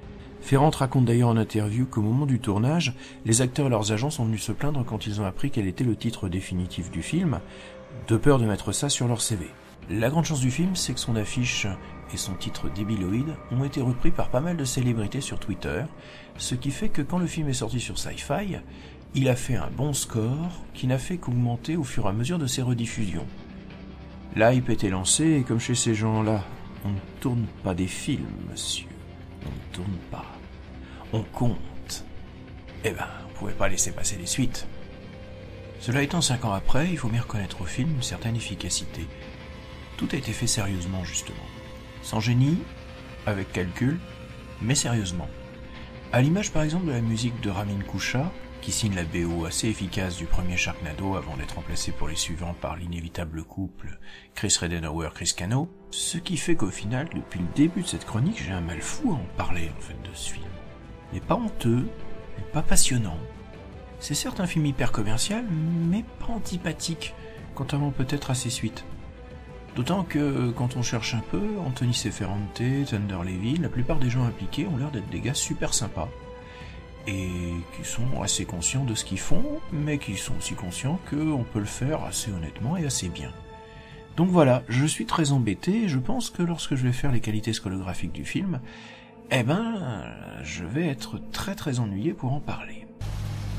Ferrand 0.41 0.71
raconte 0.71 1.07
d'ailleurs 1.07 1.31
en 1.31 1.37
interview 1.37 1.87
qu'au 1.87 2.03
moment 2.03 2.27
du 2.27 2.39
tournage, 2.39 2.95
les 3.25 3.41
acteurs 3.41 3.67
et 3.67 3.71
leurs 3.71 3.93
agents 3.93 4.11
sont 4.11 4.25
venus 4.25 4.43
se 4.43 4.53
plaindre 4.53 4.85
quand 4.85 5.07
ils 5.07 5.21
ont 5.21 5.25
appris 5.25 5.51
quel 5.51 5.67
était 5.67 5.85
le 5.85 5.97
titre 5.97 6.29
définitif 6.29 6.91
du 6.91 7.03
film, 7.03 7.41
de 8.09 8.17
peur 8.17 8.39
de 8.39 8.47
mettre 8.47 8.73
ça 8.73 8.89
sur 8.89 9.09
leur 9.09 9.21
CV. 9.21 9.47
La 9.91 10.09
grande 10.09 10.25
chance 10.25 10.41
du 10.41 10.51
film, 10.51 10.75
c'est 10.75 10.95
que 10.95 11.01
son 11.01 11.17
affiche 11.17 11.67
et 12.13 12.17
son 12.17 12.35
titre 12.35 12.69
débiloïde 12.69 13.35
ont 13.51 13.65
été 13.65 13.81
repris 13.81 14.11
par 14.11 14.29
pas 14.31 14.41
mal 14.41 14.57
de 14.57 14.65
célébrités 14.65 15.21
sur 15.21 15.39
Twitter, 15.39 15.83
ce 16.39 16.55
qui 16.55 16.71
fait 16.71 16.89
que 16.89 17.03
quand 17.03 17.19
le 17.19 17.27
film 17.27 17.49
est 17.49 17.55
sorti 17.55 17.81
sur 17.81 17.99
Sci-Fi, 17.99 18.59
il 19.15 19.29
a 19.29 19.37
fait 19.37 19.57
un 19.57 19.71
bon 19.71 19.93
score 19.93 20.65
qui 20.75 20.87
n'a 20.87 20.99
fait 20.99 21.17
qu'augmenter 21.17 21.77
au 21.77 21.85
fur 21.85 22.07
et 22.07 22.09
à 22.09 22.13
mesure 22.13 22.39
de 22.39 22.47
ses 22.47 22.63
rediffusions. 22.63 23.27
L'hype 24.35 24.69
était 24.69 24.91
lancé 24.91 25.39
et 25.39 25.43
comme 25.43 25.61
chez 25.61 25.75
ces 25.75 25.95
gens-là, 25.95 26.45
on 26.85 26.91
ne 26.91 27.21
tourne 27.21 27.47
pas 27.65 27.75
des 27.75 27.87
films, 27.87 28.27
monsieur. 28.51 28.87
On 29.45 29.49
ne 29.49 29.75
tourne 29.75 29.97
pas. 30.11 30.27
On 31.13 31.23
compte. 31.23 32.05
Eh 32.85 32.91
ben, 32.91 33.07
on 33.27 33.39
pouvait 33.39 33.53
pas 33.53 33.69
laisser 33.69 33.93
passer 33.93 34.17
les 34.19 34.27
suites. 34.27 34.67
Cela 35.81 36.03
étant 36.03 36.21
cinq 36.21 36.45
ans 36.45 36.53
après, 36.53 36.89
il 36.91 36.99
faut 36.99 37.09
bien 37.09 37.23
reconnaître 37.23 37.61
au 37.61 37.65
film 37.65 37.91
une 37.91 38.03
certaine 38.03 38.37
efficacité. 38.37 39.07
Tout 39.97 40.09
a 40.13 40.17
été 40.17 40.33
fait 40.33 40.47
sérieusement, 40.47 41.05
justement. 41.05 41.37
Sans 42.07 42.21
génie, 42.21 42.59
avec 43.27 43.51
calcul, 43.51 43.99
mais 44.63 44.77
sérieusement. 44.77 45.29
À 46.13 46.23
l'image 46.23 46.53
par 46.53 46.63
exemple 46.63 46.87
de 46.87 46.93
la 46.93 47.01
musique 47.01 47.41
de 47.41 47.51
Ramin 47.51 47.81
Koucha, 47.81 48.31
qui 48.61 48.71
signe 48.71 48.95
la 48.95 49.03
BO 49.03 49.45
assez 49.45 49.67
efficace 49.67 50.17
du 50.17 50.27
premier 50.27 50.57
Sharknado 50.57 51.17
avant 51.17 51.37
d'être 51.37 51.57
remplacé 51.57 51.91
pour 51.91 52.07
les 52.07 52.15
suivants 52.15 52.55
par 52.61 52.77
l'inévitable 52.77 53.43
couple 53.43 53.99
Chris 54.37 54.57
Redenauer-Chris 54.61 55.33
Cano, 55.37 55.69
ce 55.91 56.19
qui 56.19 56.37
fait 56.37 56.55
qu'au 56.55 56.71
final, 56.71 57.09
depuis 57.13 57.41
le 57.41 57.49
début 57.57 57.83
de 57.83 57.89
cette 57.89 58.07
chronique, 58.07 58.41
j'ai 58.41 58.53
un 58.53 58.61
mal 58.61 58.83
fou 58.83 59.11
à 59.11 59.15
en 59.15 59.27
parler 59.37 59.69
en 59.77 59.81
fait 59.81 60.01
de 60.09 60.15
ce 60.15 60.35
film. 60.35 60.47
Il 61.11 61.17
n'est 61.17 61.27
pas 61.27 61.35
honteux, 61.35 61.89
il 62.39 62.45
n'est 62.45 62.51
pas 62.53 62.63
passionnant, 62.63 63.19
C'est 63.99 64.15
certes 64.15 64.39
un 64.39 64.47
film 64.47 64.67
hyper 64.67 64.93
commercial, 64.93 65.45
mais 65.51 66.05
pas 66.21 66.33
antipathique, 66.33 67.15
contrairement 67.57 67.91
peut-être 67.91 68.31
à 68.31 68.37
ses 68.37 68.51
suites. 68.51 68.85
D'autant 69.77 70.05
que, 70.05 70.53
quand 70.53 70.77
on 70.77 70.83
cherche 70.83 71.13
un 71.13 71.23
peu, 71.31 71.43
Anthony 71.67 71.93
Seferante, 71.93 72.55
Thunder 72.55 73.19
Levy, 73.23 73.59
la 73.59 73.69
plupart 73.69 73.99
des 73.99 74.09
gens 74.09 74.25
impliqués 74.25 74.67
ont 74.67 74.79
l'air 74.79 74.91
d'être 74.91 75.11
des 75.11 75.21
gars 75.21 75.35
super 75.35 75.75
sympas. 75.75 76.09
Et 77.07 77.29
qui 77.77 77.85
sont 77.85 78.23
assez 78.23 78.47
conscients 78.47 78.85
de 78.85 78.95
ce 78.95 79.05
qu'ils 79.05 79.21
font, 79.21 79.61
mais 79.73 79.99
qui 79.99 80.17
sont 80.17 80.33
aussi 80.39 80.55
conscients 80.55 80.99
qu'on 81.11 81.45
peut 81.45 81.59
le 81.59 81.67
faire 81.67 82.03
assez 82.05 82.33
honnêtement 82.33 82.79
et 82.79 82.87
assez 82.87 83.11
bien. 83.11 83.31
Donc 84.17 84.31
voilà, 84.31 84.63
je 84.71 84.87
suis 84.87 85.05
très 85.05 85.33
embêté 85.33 85.83
et 85.83 85.89
je 85.89 85.99
pense 85.99 86.31
que 86.31 86.43
lorsque 86.43 86.75
je 86.75 86.83
vais 86.83 86.93
faire 86.93 87.13
les 87.13 87.21
qualités 87.21 87.53
scolographiques 87.53 88.13
du 88.13 88.25
film, 88.25 88.61
eh 89.31 89.43
ben, 89.43 90.05
je 90.43 90.65
vais 90.65 90.87
être 90.87 91.21
très 91.33 91.55
très 91.55 91.81
ennuyé 91.81 92.15
pour 92.15 92.33
en 92.33 92.41
parler. 92.41 92.86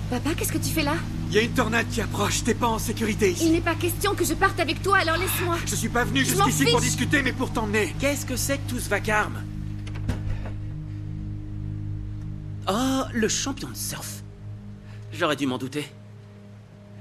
Papa, 0.10 0.30
qu'est-ce 0.36 0.54
que 0.54 0.58
tu 0.58 0.70
fais 0.70 0.84
là 0.84 0.96
Il 1.30 1.36
y 1.36 1.38
a 1.38 1.41
une 1.41 1.52
tornade 1.52 1.88
qui 1.89 2.00
approche, 2.02 2.43
t'es 2.43 2.54
pas 2.54 2.67
en 2.67 2.80
sécurité 2.80 3.32
ici. 3.32 3.48
Il 3.48 3.52
n'est 3.52 3.62
pas 3.62 3.76
question 3.76 4.15
que 4.15 4.24
je 4.24 4.34
parte 4.34 4.60
avec 4.60 4.82
toi, 4.82 4.98
alors 5.00 5.17
laisse-moi. 5.17 5.58
Je 5.65 5.76
suis 5.76 5.89
pas 5.89 6.06
venu 6.06 6.24
jusqu'ici 6.24 6.65
pour 6.72 6.80
discuter, 6.80 7.22
mais 7.22 7.34
pour 7.34 7.52
t'emmener. 7.52 7.93
Qu'est-ce 8.00 8.26
que 8.26 8.38
c'est 8.38 8.58
que 8.58 8.70
tout 8.70 8.80
ce 8.80 8.88
vacarme 8.89 9.43
Oh, 12.70 13.02
le 13.13 13.28
champion 13.28 13.70
de 13.70 13.76
surf. 13.76 14.24
J'aurais 15.13 15.36
dû 15.36 15.46
m'en 15.46 15.58
douter. 15.58 15.86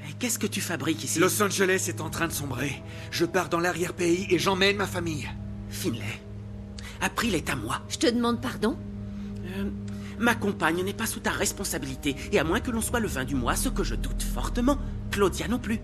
Et 0.09 0.13
qu'est-ce 0.19 0.39
que 0.39 0.47
tu 0.47 0.61
fabriques 0.61 1.03
ici 1.05 1.19
Los 1.19 1.43
Angeles 1.43 1.87
est 1.89 2.01
en 2.01 2.09
train 2.11 2.29
de 2.29 2.33
sombrer. 2.33 2.83
Je 3.11 3.25
pars 3.25 3.49
dans 3.49 3.59
l'arrière-pays 3.61 4.27
et 4.31 4.39
j'emmène 4.39 4.77
ma 4.77 4.87
famille. 4.87 5.29
Finlay, 5.71 6.21
April 7.01 7.35
est 7.35 7.51
à 7.51 7.57
moi. 7.57 7.81
Je 7.89 7.99
te 7.99 8.07
demande 8.09 8.41
pardon 8.41 8.77
Euh, 9.45 9.65
ma 10.19 10.35
compagne 10.35 10.83
n'est 10.83 10.93
pas 10.93 11.07
sous 11.07 11.21
ta 11.21 11.31
responsabilité, 11.31 12.17
et 12.33 12.39
à 12.39 12.45
moins 12.45 12.61
que 12.61 12.71
l'on 12.71 12.81
soit 12.81 13.01
le 13.01 13.09
20 13.09 13.25
du 13.25 13.35
mois, 13.35 13.57
ce 13.57 13.69
que 13.69 13.85
je 13.85 13.95
doute 13.95 14.23
fortement, 14.23 14.79
Claudia 15.11 15.49
non 15.49 15.59
plus. 15.59 15.81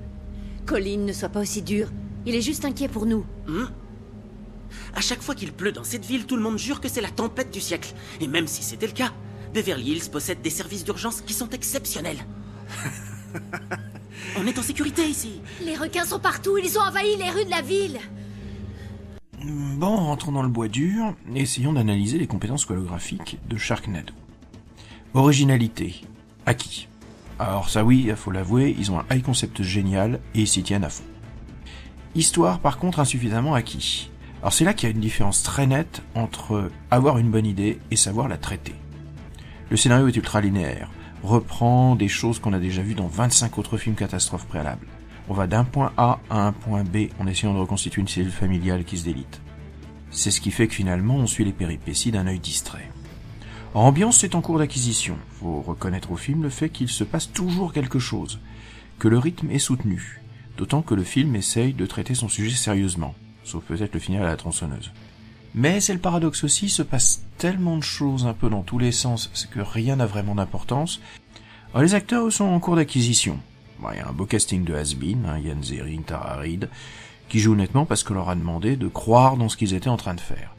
Colin, 0.67 0.99
ne 0.99 1.13
sois 1.13 1.29
pas 1.29 1.41
aussi 1.41 1.63
dur. 1.63 1.89
Il 2.27 2.35
est 2.35 2.43
juste 2.43 2.65
inquiet 2.65 2.89
pour 2.89 3.07
nous. 3.07 3.25
Hmm 3.47 3.67
à 4.95 5.01
chaque 5.01 5.23
fois 5.23 5.35
qu'il 5.35 5.53
pleut 5.53 5.73
dans 5.73 5.85
cette 5.85 6.05
ville, 6.05 6.27
tout 6.27 6.37
le 6.37 6.43
monde 6.43 6.59
jure 6.59 6.81
que 6.81 6.89
c'est 6.89 7.01
la 7.01 7.11
tempête 7.11 7.51
du 7.51 7.61
siècle. 7.61 7.95
Et 8.21 8.27
même 8.27 8.47
si 8.47 8.63
c'était 8.63 8.87
le 8.87 8.93
cas, 8.93 9.13
Beverly 9.55 9.93
Hills 9.93 10.11
possède 10.11 10.43
des 10.43 10.51
services 10.51 10.85
d'urgence 10.85 11.21
qui 11.21 11.35
sont 11.35 11.49
exceptionnels. 11.51 12.25
On 14.37 14.47
est 14.47 14.59
en 14.59 14.63
sécurité 14.63 15.05
ici. 15.05 15.41
Les 15.65 15.77
requins 15.77 16.05
sont 16.05 16.21
partout, 16.21 16.59
ils 16.59 16.79
ont 16.79 16.83
envahi 16.83 17.17
les 17.17 17.31
rues 17.31 17.45
de 17.45 17.51
la 17.51 17.63
ville. 17.63 17.99
Bon, 19.45 19.97
rentrons 19.97 20.31
dans 20.31 20.43
le 20.43 20.49
bois 20.49 20.69
dur 20.69 21.15
essayons 21.35 21.73
d'analyser 21.73 22.17
les 22.17 22.29
compétences 22.29 22.63
scolographiques 22.63 23.39
de 23.49 23.57
Sharknado. 23.57 24.13
Originalité. 25.15 26.03
Acquis. 26.47 26.87
Alors 27.41 27.69
ça 27.69 27.85
oui, 27.85 28.09
faut 28.15 28.31
l'avouer, 28.31 28.75
ils 28.79 28.93
ont 28.93 29.01
un 29.01 29.05
high 29.11 29.23
concept 29.23 29.63
génial 29.63 30.21
et 30.37 30.43
ils 30.43 30.49
s'y 30.49 30.63
tiennent 30.63 30.85
à 30.85 30.91
fond. 30.91 31.03
Histoire 32.15 32.61
par 32.61 32.79
contre 32.79 33.01
insuffisamment 33.01 33.55
acquis. 33.55 34.11
Alors 34.43 34.53
c'est 34.53 34.65
là 34.65 34.75
qu'il 34.75 34.89
y 34.89 34.93
a 34.93 34.95
une 34.95 35.01
différence 35.01 35.43
très 35.43 35.67
nette 35.67 36.03
entre 36.15 36.71
avoir 36.93 37.19
une 37.19 37.31
bonne 37.31 37.47
idée 37.47 37.81
et 37.91 37.97
savoir 37.97 38.29
la 38.29 38.37
traiter. 38.37 38.75
Le 39.71 39.77
scénario 39.77 40.07
est 40.07 40.17
ultra 40.17 40.41
linéaire, 40.41 40.89
reprend 41.25 41.97
des 41.97 42.09
choses 42.09 42.39
qu'on 42.39 42.53
a 42.53 42.61
déjà 42.61 42.83
vues 42.83 42.95
dans 42.95 43.09
25 43.09 43.59
autres 43.59 43.77
films 43.77 43.97
catastrophes 43.97 44.47
préalables. 44.47 44.87
On 45.29 45.35
va 45.35 45.47
d'un 45.47 45.65
point 45.65 45.93
A 45.97 46.19
à 46.31 46.47
un 46.47 46.53
point 46.53 46.85
B 46.85 47.09
en 47.19 47.27
essayant 47.27 47.55
de 47.55 47.59
reconstituer 47.59 48.01
une 48.01 48.09
cellule 48.09 48.33
familiale 48.33 48.85
qui 48.85 48.99
se 48.99 49.05
délite. 49.05 49.41
C'est 50.11 50.31
ce 50.31 50.41
qui 50.41 50.51
fait 50.51 50.69
que 50.69 50.75
finalement 50.75 51.17
on 51.17 51.27
suit 51.27 51.45
les 51.45 51.53
péripéties 51.53 52.11
d'un 52.11 52.27
œil 52.27 52.39
distrait. 52.39 52.91
Ambiance, 53.75 54.19
c'est 54.19 54.35
en 54.35 54.43
cours 54.43 54.59
d'acquisition. 54.59 55.17
Faut 55.41 55.63
reconnaître 55.63 56.11
au 56.11 56.17
film 56.17 56.43
le 56.43 56.51
fait 56.51 56.69
qu'il 56.69 56.89
se 56.89 57.05
passe 57.05 57.33
toujours 57.33 57.73
quelque 57.73 57.99
chose, 57.99 58.39
que 58.99 59.09
le 59.09 59.17
rythme 59.17 59.51
est 59.51 59.59
soutenu, 59.59 60.21
d'autant 60.59 60.83
que 60.83 60.95
le 60.95 61.05
film 61.05 61.35
essaye 61.37 61.73
de 61.73 61.87
traiter 61.87 62.15
son 62.15 62.29
sujet 62.29 62.55
sérieusement, 62.55 63.15
sauf 63.45 63.65
peut-être 63.65 63.95
le 63.95 64.01
final 64.01 64.25
à 64.25 64.27
la 64.27 64.37
tronçonneuse. 64.37 64.93
Mais 65.55 65.81
c'est 65.81 65.95
le 65.95 66.01
paradoxe 66.01 66.45
aussi, 66.45 66.69
se 66.69 66.83
passe 66.83 67.25
tellement 67.39 67.79
de 67.79 67.83
choses 67.83 68.27
un 68.27 68.35
peu 68.35 68.51
dans 68.51 68.63
tous 68.63 68.79
les 68.79 68.93
sens, 68.93 69.31
c'est 69.33 69.49
que 69.49 69.61
rien 69.61 69.97
n'a 69.97 70.07
vraiment 70.07 70.35
d'importance. 70.35 71.01
Les 71.75 71.95
acteurs 71.95 72.31
sont 72.31 72.45
en 72.45 72.61
cours 72.61 72.77
d'acquisition. 72.77 73.39
Bon, 73.83 73.89
Il 73.93 73.99
y 73.99 74.01
a 74.01 74.09
un 74.09 74.13
beau 74.13 74.27
casting 74.27 74.63
de 74.63 74.75
has-been, 74.75 75.27
hein, 75.27 75.39
Yann 75.41 75.63
Zering, 75.63 76.05
Tara 76.05 76.37
Reid, 76.37 76.69
qui 77.29 77.41
jouent 77.41 77.57
nettement 77.57 77.85
parce 77.85 78.05
qu'on 78.05 78.15
leur 78.15 78.29
a 78.29 78.37
demandé 78.37 78.77
de 78.77 78.87
croire 78.87 79.37
dans 79.37 79.49
ce 79.49 79.57
qu'ils 79.57 79.75
étaient 79.75 79.89
en 79.89 79.97
train 79.97 80.15
de 80.15 80.21
faire. 80.21 80.55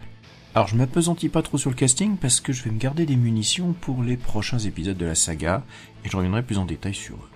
Alors 0.56 0.68
je 0.68 0.76
m'apesantis 0.76 1.30
pas 1.30 1.42
trop 1.42 1.58
sur 1.58 1.70
le 1.70 1.76
casting 1.76 2.18
parce 2.18 2.42
que 2.42 2.52
je 2.52 2.64
vais 2.64 2.72
me 2.72 2.78
garder 2.78 3.06
des 3.06 3.16
munitions 3.16 3.74
pour 3.80 4.04
les 4.04 4.18
prochains 4.18 4.60
épisodes 4.60 4.98
de 4.98 5.06
la 5.06 5.16
saga 5.16 5.64
et 6.04 6.10
je 6.10 6.18
reviendrai 6.18 6.44
plus 6.44 6.58
en 6.58 6.66
détail 6.66 6.94
sur 6.94 7.16
eux. 7.16 7.30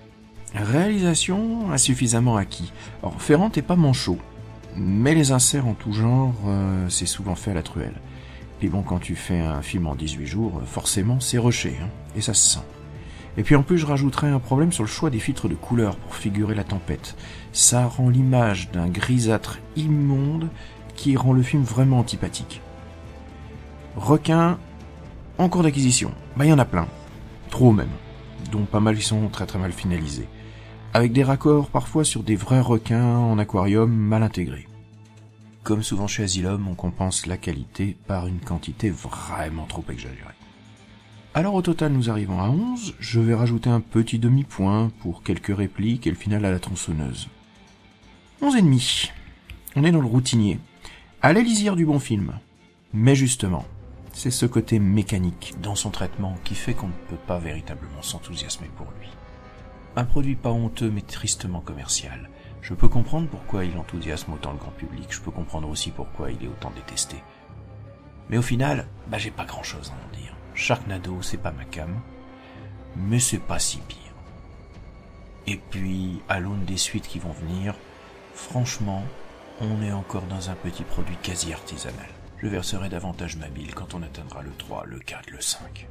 Réalisation 0.54 1.72
insuffisamment 1.72 2.36
acquis. 2.36 2.70
Alors 3.02 3.20
Ferrand 3.20 3.50
est 3.56 3.62
pas 3.62 3.74
manchot, 3.74 4.18
mais 4.76 5.14
les 5.14 5.32
inserts 5.32 5.66
en 5.66 5.74
tout 5.74 5.92
genre, 5.94 6.34
euh, 6.46 6.88
c'est 6.90 7.06
souvent 7.06 7.34
fait 7.34 7.52
à 7.52 7.54
la 7.54 7.62
truelle. 7.62 8.00
Et 8.60 8.68
bon, 8.68 8.82
quand 8.82 8.98
tu 8.98 9.16
fais 9.16 9.40
un 9.40 9.62
film 9.62 9.86
en 9.86 9.94
18 9.94 10.26
jours, 10.26 10.60
forcément 10.66 11.18
c'est 11.18 11.38
rushé, 11.38 11.76
hein, 11.82 11.88
et 12.14 12.20
ça 12.20 12.34
se 12.34 12.56
sent. 12.56 12.77
Et 13.38 13.44
puis 13.44 13.54
en 13.54 13.62
plus, 13.62 13.78
je 13.78 13.86
rajouterai 13.86 14.26
un 14.26 14.40
problème 14.40 14.72
sur 14.72 14.82
le 14.82 14.88
choix 14.88 15.10
des 15.10 15.20
filtres 15.20 15.48
de 15.48 15.54
couleurs 15.54 15.96
pour 15.96 16.16
figurer 16.16 16.56
la 16.56 16.64
tempête. 16.64 17.16
Ça 17.52 17.86
rend 17.86 18.08
l'image 18.08 18.72
d'un 18.72 18.88
grisâtre 18.88 19.60
immonde 19.76 20.48
qui 20.96 21.16
rend 21.16 21.32
le 21.32 21.42
film 21.42 21.62
vraiment 21.62 22.00
antipathique. 22.00 22.60
Requins 23.94 24.58
en 25.38 25.48
cours 25.48 25.62
d'acquisition. 25.62 26.10
Bah, 26.36 26.46
il 26.46 26.48
y 26.48 26.52
en 26.52 26.58
a 26.58 26.64
plein. 26.64 26.88
Trop 27.48 27.70
même. 27.70 27.88
Dont 28.50 28.64
pas 28.64 28.80
mal 28.80 28.96
qui 28.96 29.04
sont 29.04 29.28
très 29.28 29.46
très 29.46 29.60
mal 29.60 29.72
finalisés. 29.72 30.28
Avec 30.92 31.12
des 31.12 31.22
raccords 31.22 31.68
parfois 31.68 32.02
sur 32.02 32.24
des 32.24 32.34
vrais 32.34 32.60
requins 32.60 33.18
en 33.18 33.38
aquarium 33.38 33.92
mal 33.92 34.24
intégrés. 34.24 34.66
Comme 35.62 35.84
souvent 35.84 36.08
chez 36.08 36.24
Asylum, 36.24 36.66
on 36.66 36.74
compense 36.74 37.26
la 37.26 37.36
qualité 37.36 37.96
par 38.08 38.26
une 38.26 38.40
quantité 38.40 38.90
vraiment 38.90 39.66
trop 39.66 39.84
exagérée. 39.88 40.34
Alors 41.34 41.54
au 41.54 41.62
total, 41.62 41.92
nous 41.92 42.10
arrivons 42.10 42.40
à 42.40 42.48
11. 42.48 42.94
Je 42.98 43.20
vais 43.20 43.34
rajouter 43.34 43.68
un 43.68 43.80
petit 43.80 44.18
demi-point 44.18 44.90
pour 45.00 45.22
quelques 45.22 45.56
répliques 45.56 46.06
et 46.06 46.10
le 46.10 46.16
final 46.16 46.44
à 46.44 46.50
la 46.50 46.58
tronçonneuse. 46.58 47.28
11 48.40 48.56
et 48.56 48.62
demi. 48.62 49.10
On 49.76 49.84
est 49.84 49.92
dans 49.92 50.00
le 50.00 50.06
routinier. 50.06 50.58
À 51.20 51.32
la 51.32 51.40
lisière 51.40 51.76
du 51.76 51.84
bon 51.84 51.98
film. 51.98 52.32
Mais 52.94 53.14
justement, 53.14 53.66
c'est 54.12 54.30
ce 54.30 54.46
côté 54.46 54.78
mécanique 54.78 55.54
dans 55.62 55.74
son 55.74 55.90
traitement 55.90 56.34
qui 56.44 56.54
fait 56.54 56.74
qu'on 56.74 56.88
ne 56.88 57.08
peut 57.08 57.16
pas 57.26 57.38
véritablement 57.38 58.02
s'enthousiasmer 58.02 58.70
pour 58.76 58.86
lui. 58.98 59.08
Un 59.96 60.04
produit 60.04 60.34
pas 60.34 60.50
honteux 60.50 60.90
mais 60.90 61.02
tristement 61.02 61.60
commercial. 61.60 62.30
Je 62.62 62.74
peux 62.74 62.88
comprendre 62.88 63.28
pourquoi 63.28 63.64
il 63.64 63.76
enthousiasme 63.76 64.32
autant 64.32 64.52
le 64.52 64.58
grand 64.58 64.72
public, 64.72 65.06
je 65.10 65.20
peux 65.20 65.30
comprendre 65.30 65.68
aussi 65.68 65.90
pourquoi 65.90 66.30
il 66.30 66.42
est 66.42 66.48
autant 66.48 66.72
détesté. 66.74 67.16
Mais 68.30 68.38
au 68.38 68.42
final, 68.42 68.86
bah 69.08 69.18
j'ai 69.18 69.30
pas 69.30 69.44
grand 69.44 69.62
chose 69.62 69.92
à 69.92 69.94
en 69.94 70.16
dire. 70.18 70.27
Sharknado, 70.58 71.22
c'est 71.22 71.38
pas 71.38 71.52
ma 71.52 71.64
cam, 71.64 72.00
mais 72.96 73.20
c'est 73.20 73.38
pas 73.38 73.60
si 73.60 73.78
pire. 73.78 73.96
Et 75.46 75.56
puis, 75.56 76.20
à 76.28 76.40
l'aune 76.40 76.64
des 76.64 76.76
suites 76.76 77.06
qui 77.06 77.20
vont 77.20 77.32
venir, 77.32 77.74
franchement, 78.34 79.04
on 79.60 79.80
est 79.82 79.92
encore 79.92 80.24
dans 80.24 80.50
un 80.50 80.54
petit 80.54 80.82
produit 80.82 81.16
quasi 81.22 81.52
artisanal. 81.52 82.08
Je 82.42 82.48
verserai 82.48 82.88
davantage 82.88 83.36
ma 83.36 83.46
bile 83.46 83.72
quand 83.72 83.94
on 83.94 84.02
atteindra 84.02 84.42
le 84.42 84.50
3, 84.58 84.84
le 84.86 84.98
4, 84.98 85.30
le 85.30 85.40
5. 85.40 85.88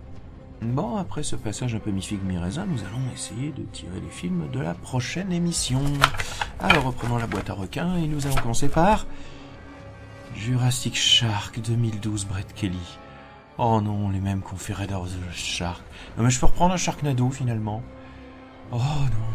Bon, 0.62 0.98
après 0.98 1.24
ce 1.24 1.38
passage 1.38 1.74
un 1.74 1.80
peu 1.80 1.92
mi-figue 1.92 2.24
mi-raisin, 2.24 2.66
nous 2.66 2.84
allons 2.84 3.12
essayer 3.14 3.52
de 3.52 3.64
tirer 3.64 4.02
les 4.02 4.10
films 4.10 4.50
de 4.52 4.60
la 4.60 4.74
prochaine 4.74 5.32
émission. 5.32 5.82
Alors 6.60 6.84
reprenons 6.84 7.18
la 7.18 7.28
boîte 7.28 7.50
à 7.50 7.54
requins 7.54 7.96
et 7.96 8.08
nous 8.08 8.28
allons 8.28 8.36
commencer 8.36 8.68
par 8.68 9.08
Jurassic 10.36 10.96
Shark 10.96 11.62
2012 11.62 12.26
Brett 12.26 12.54
Kelly. 12.54 12.98
Oh 13.60 13.82
non, 13.82 14.10
les 14.10 14.20
mêmes 14.20 14.42
qu'on 14.42 14.56
fait 14.56 14.74
Red 14.74 14.94
Shark. 15.34 15.82
Non 16.18 16.24
mais 16.24 16.30
je 16.30 16.40
peux 16.40 16.46
reprendre 16.46 16.74
un 16.74 16.78
Sharknado 16.78 17.30
finalement. 17.32 17.82
Oh 18.72 18.78
non. 18.78 19.28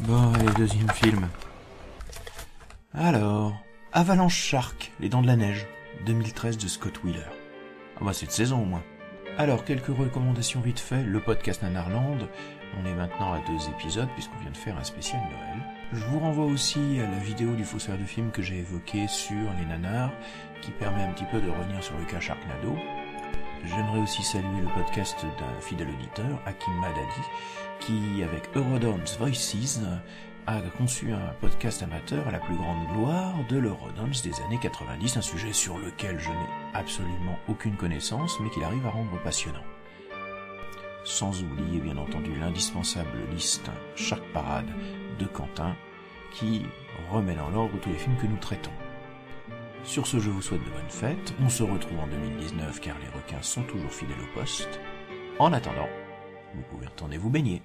Bon, 0.00 0.32
allez, 0.34 0.52
deuxième 0.52 0.90
film. 0.90 1.28
Alors, 2.94 3.54
Avalanche 3.92 4.36
Shark, 4.36 4.92
Les 5.00 5.08
Dents 5.08 5.22
de 5.22 5.26
la 5.26 5.36
Neige, 5.36 5.66
2013 6.04 6.58
de 6.58 6.68
Scott 6.68 7.02
Wheeler. 7.02 7.26
Ah 7.96 8.04
bah 8.04 8.12
c'est 8.12 8.26
de 8.26 8.30
saison 8.30 8.62
au 8.62 8.64
moins. 8.64 8.82
Alors, 9.38 9.64
quelques 9.64 9.86
recommandations 9.86 10.60
vite 10.60 10.80
fait. 10.80 11.02
Le 11.02 11.20
podcast 11.20 11.62
Nanarland, 11.62 12.18
on 12.78 12.86
est 12.86 12.94
maintenant 12.94 13.32
à 13.32 13.40
deux 13.40 13.68
épisodes 13.70 14.08
puisqu'on 14.14 14.38
vient 14.38 14.50
de 14.50 14.56
faire 14.56 14.78
un 14.78 14.84
spécial 14.84 15.20
Noël. 15.22 15.75
Je 15.92 16.04
vous 16.06 16.18
renvoie 16.18 16.46
aussi 16.46 16.98
à 16.98 17.08
la 17.08 17.18
vidéo 17.18 17.54
du 17.54 17.64
faussaire 17.64 17.96
de 17.96 18.04
film 18.04 18.32
que 18.32 18.42
j'ai 18.42 18.58
évoqué 18.58 19.06
sur 19.06 19.52
les 19.58 19.66
nanars, 19.66 20.10
qui 20.60 20.72
permet 20.72 21.02
un 21.02 21.12
petit 21.12 21.26
peu 21.30 21.40
de 21.40 21.48
revenir 21.48 21.82
sur 21.82 21.96
le 21.96 22.04
cas 22.04 22.18
Sharknado. 22.18 22.76
J'aimerais 23.64 24.00
aussi 24.00 24.24
saluer 24.24 24.62
le 24.62 24.74
podcast 24.74 25.24
d'un 25.38 25.60
fidèle 25.60 25.88
auditeur, 25.88 26.40
Hakim 26.44 26.74
Madadi, 26.80 27.22
qui, 27.78 28.22
avec 28.24 28.48
Eurodance 28.56 29.16
Voices, 29.18 29.80
a 30.48 30.60
conçu 30.76 31.12
un 31.12 31.32
podcast 31.40 31.82
amateur 31.84 32.26
à 32.26 32.32
la 32.32 32.40
plus 32.40 32.56
grande 32.56 32.86
gloire 32.88 33.34
de 33.48 33.56
l'Eurodance 33.56 34.22
des 34.22 34.40
années 34.42 34.58
90, 34.60 35.16
un 35.16 35.22
sujet 35.22 35.52
sur 35.52 35.78
lequel 35.78 36.18
je 36.18 36.30
n'ai 36.30 36.48
absolument 36.74 37.38
aucune 37.48 37.76
connaissance, 37.76 38.38
mais 38.40 38.50
qu'il 38.50 38.64
arrive 38.64 38.86
à 38.86 38.90
rendre 38.90 39.22
passionnant. 39.22 39.64
sans 41.04 41.40
oublier 41.44 41.78
bien 41.78 41.96
entendu 41.96 42.34
l'indispensable 42.34 43.18
liste 43.32 43.70
Shark 43.94 44.24
Parade 44.32 44.66
de 45.18 45.26
Quentin, 45.26 45.74
qui 46.32 46.66
remet 47.10 47.34
dans 47.34 47.50
l'ordre 47.50 47.78
tous 47.80 47.88
les 47.88 47.96
films 47.96 48.16
que 48.16 48.26
nous 48.26 48.36
traitons. 48.36 48.72
Sur 49.84 50.06
ce, 50.06 50.18
je 50.18 50.30
vous 50.30 50.42
souhaite 50.42 50.64
de 50.64 50.70
bonnes 50.70 50.90
fêtes. 50.90 51.34
On 51.40 51.48
se 51.48 51.62
retrouve 51.62 51.98
en 52.00 52.08
2019 52.08 52.80
car 52.80 52.96
les 52.98 53.08
requins 53.08 53.42
sont 53.42 53.62
toujours 53.62 53.92
fidèles 53.92 54.16
au 54.20 54.38
poste. 54.38 54.80
En 55.38 55.52
attendant, 55.52 55.88
vous 56.54 56.62
pouvez 56.62 56.86
retourner 56.86 57.18
vous 57.18 57.30
baigner. 57.30 57.62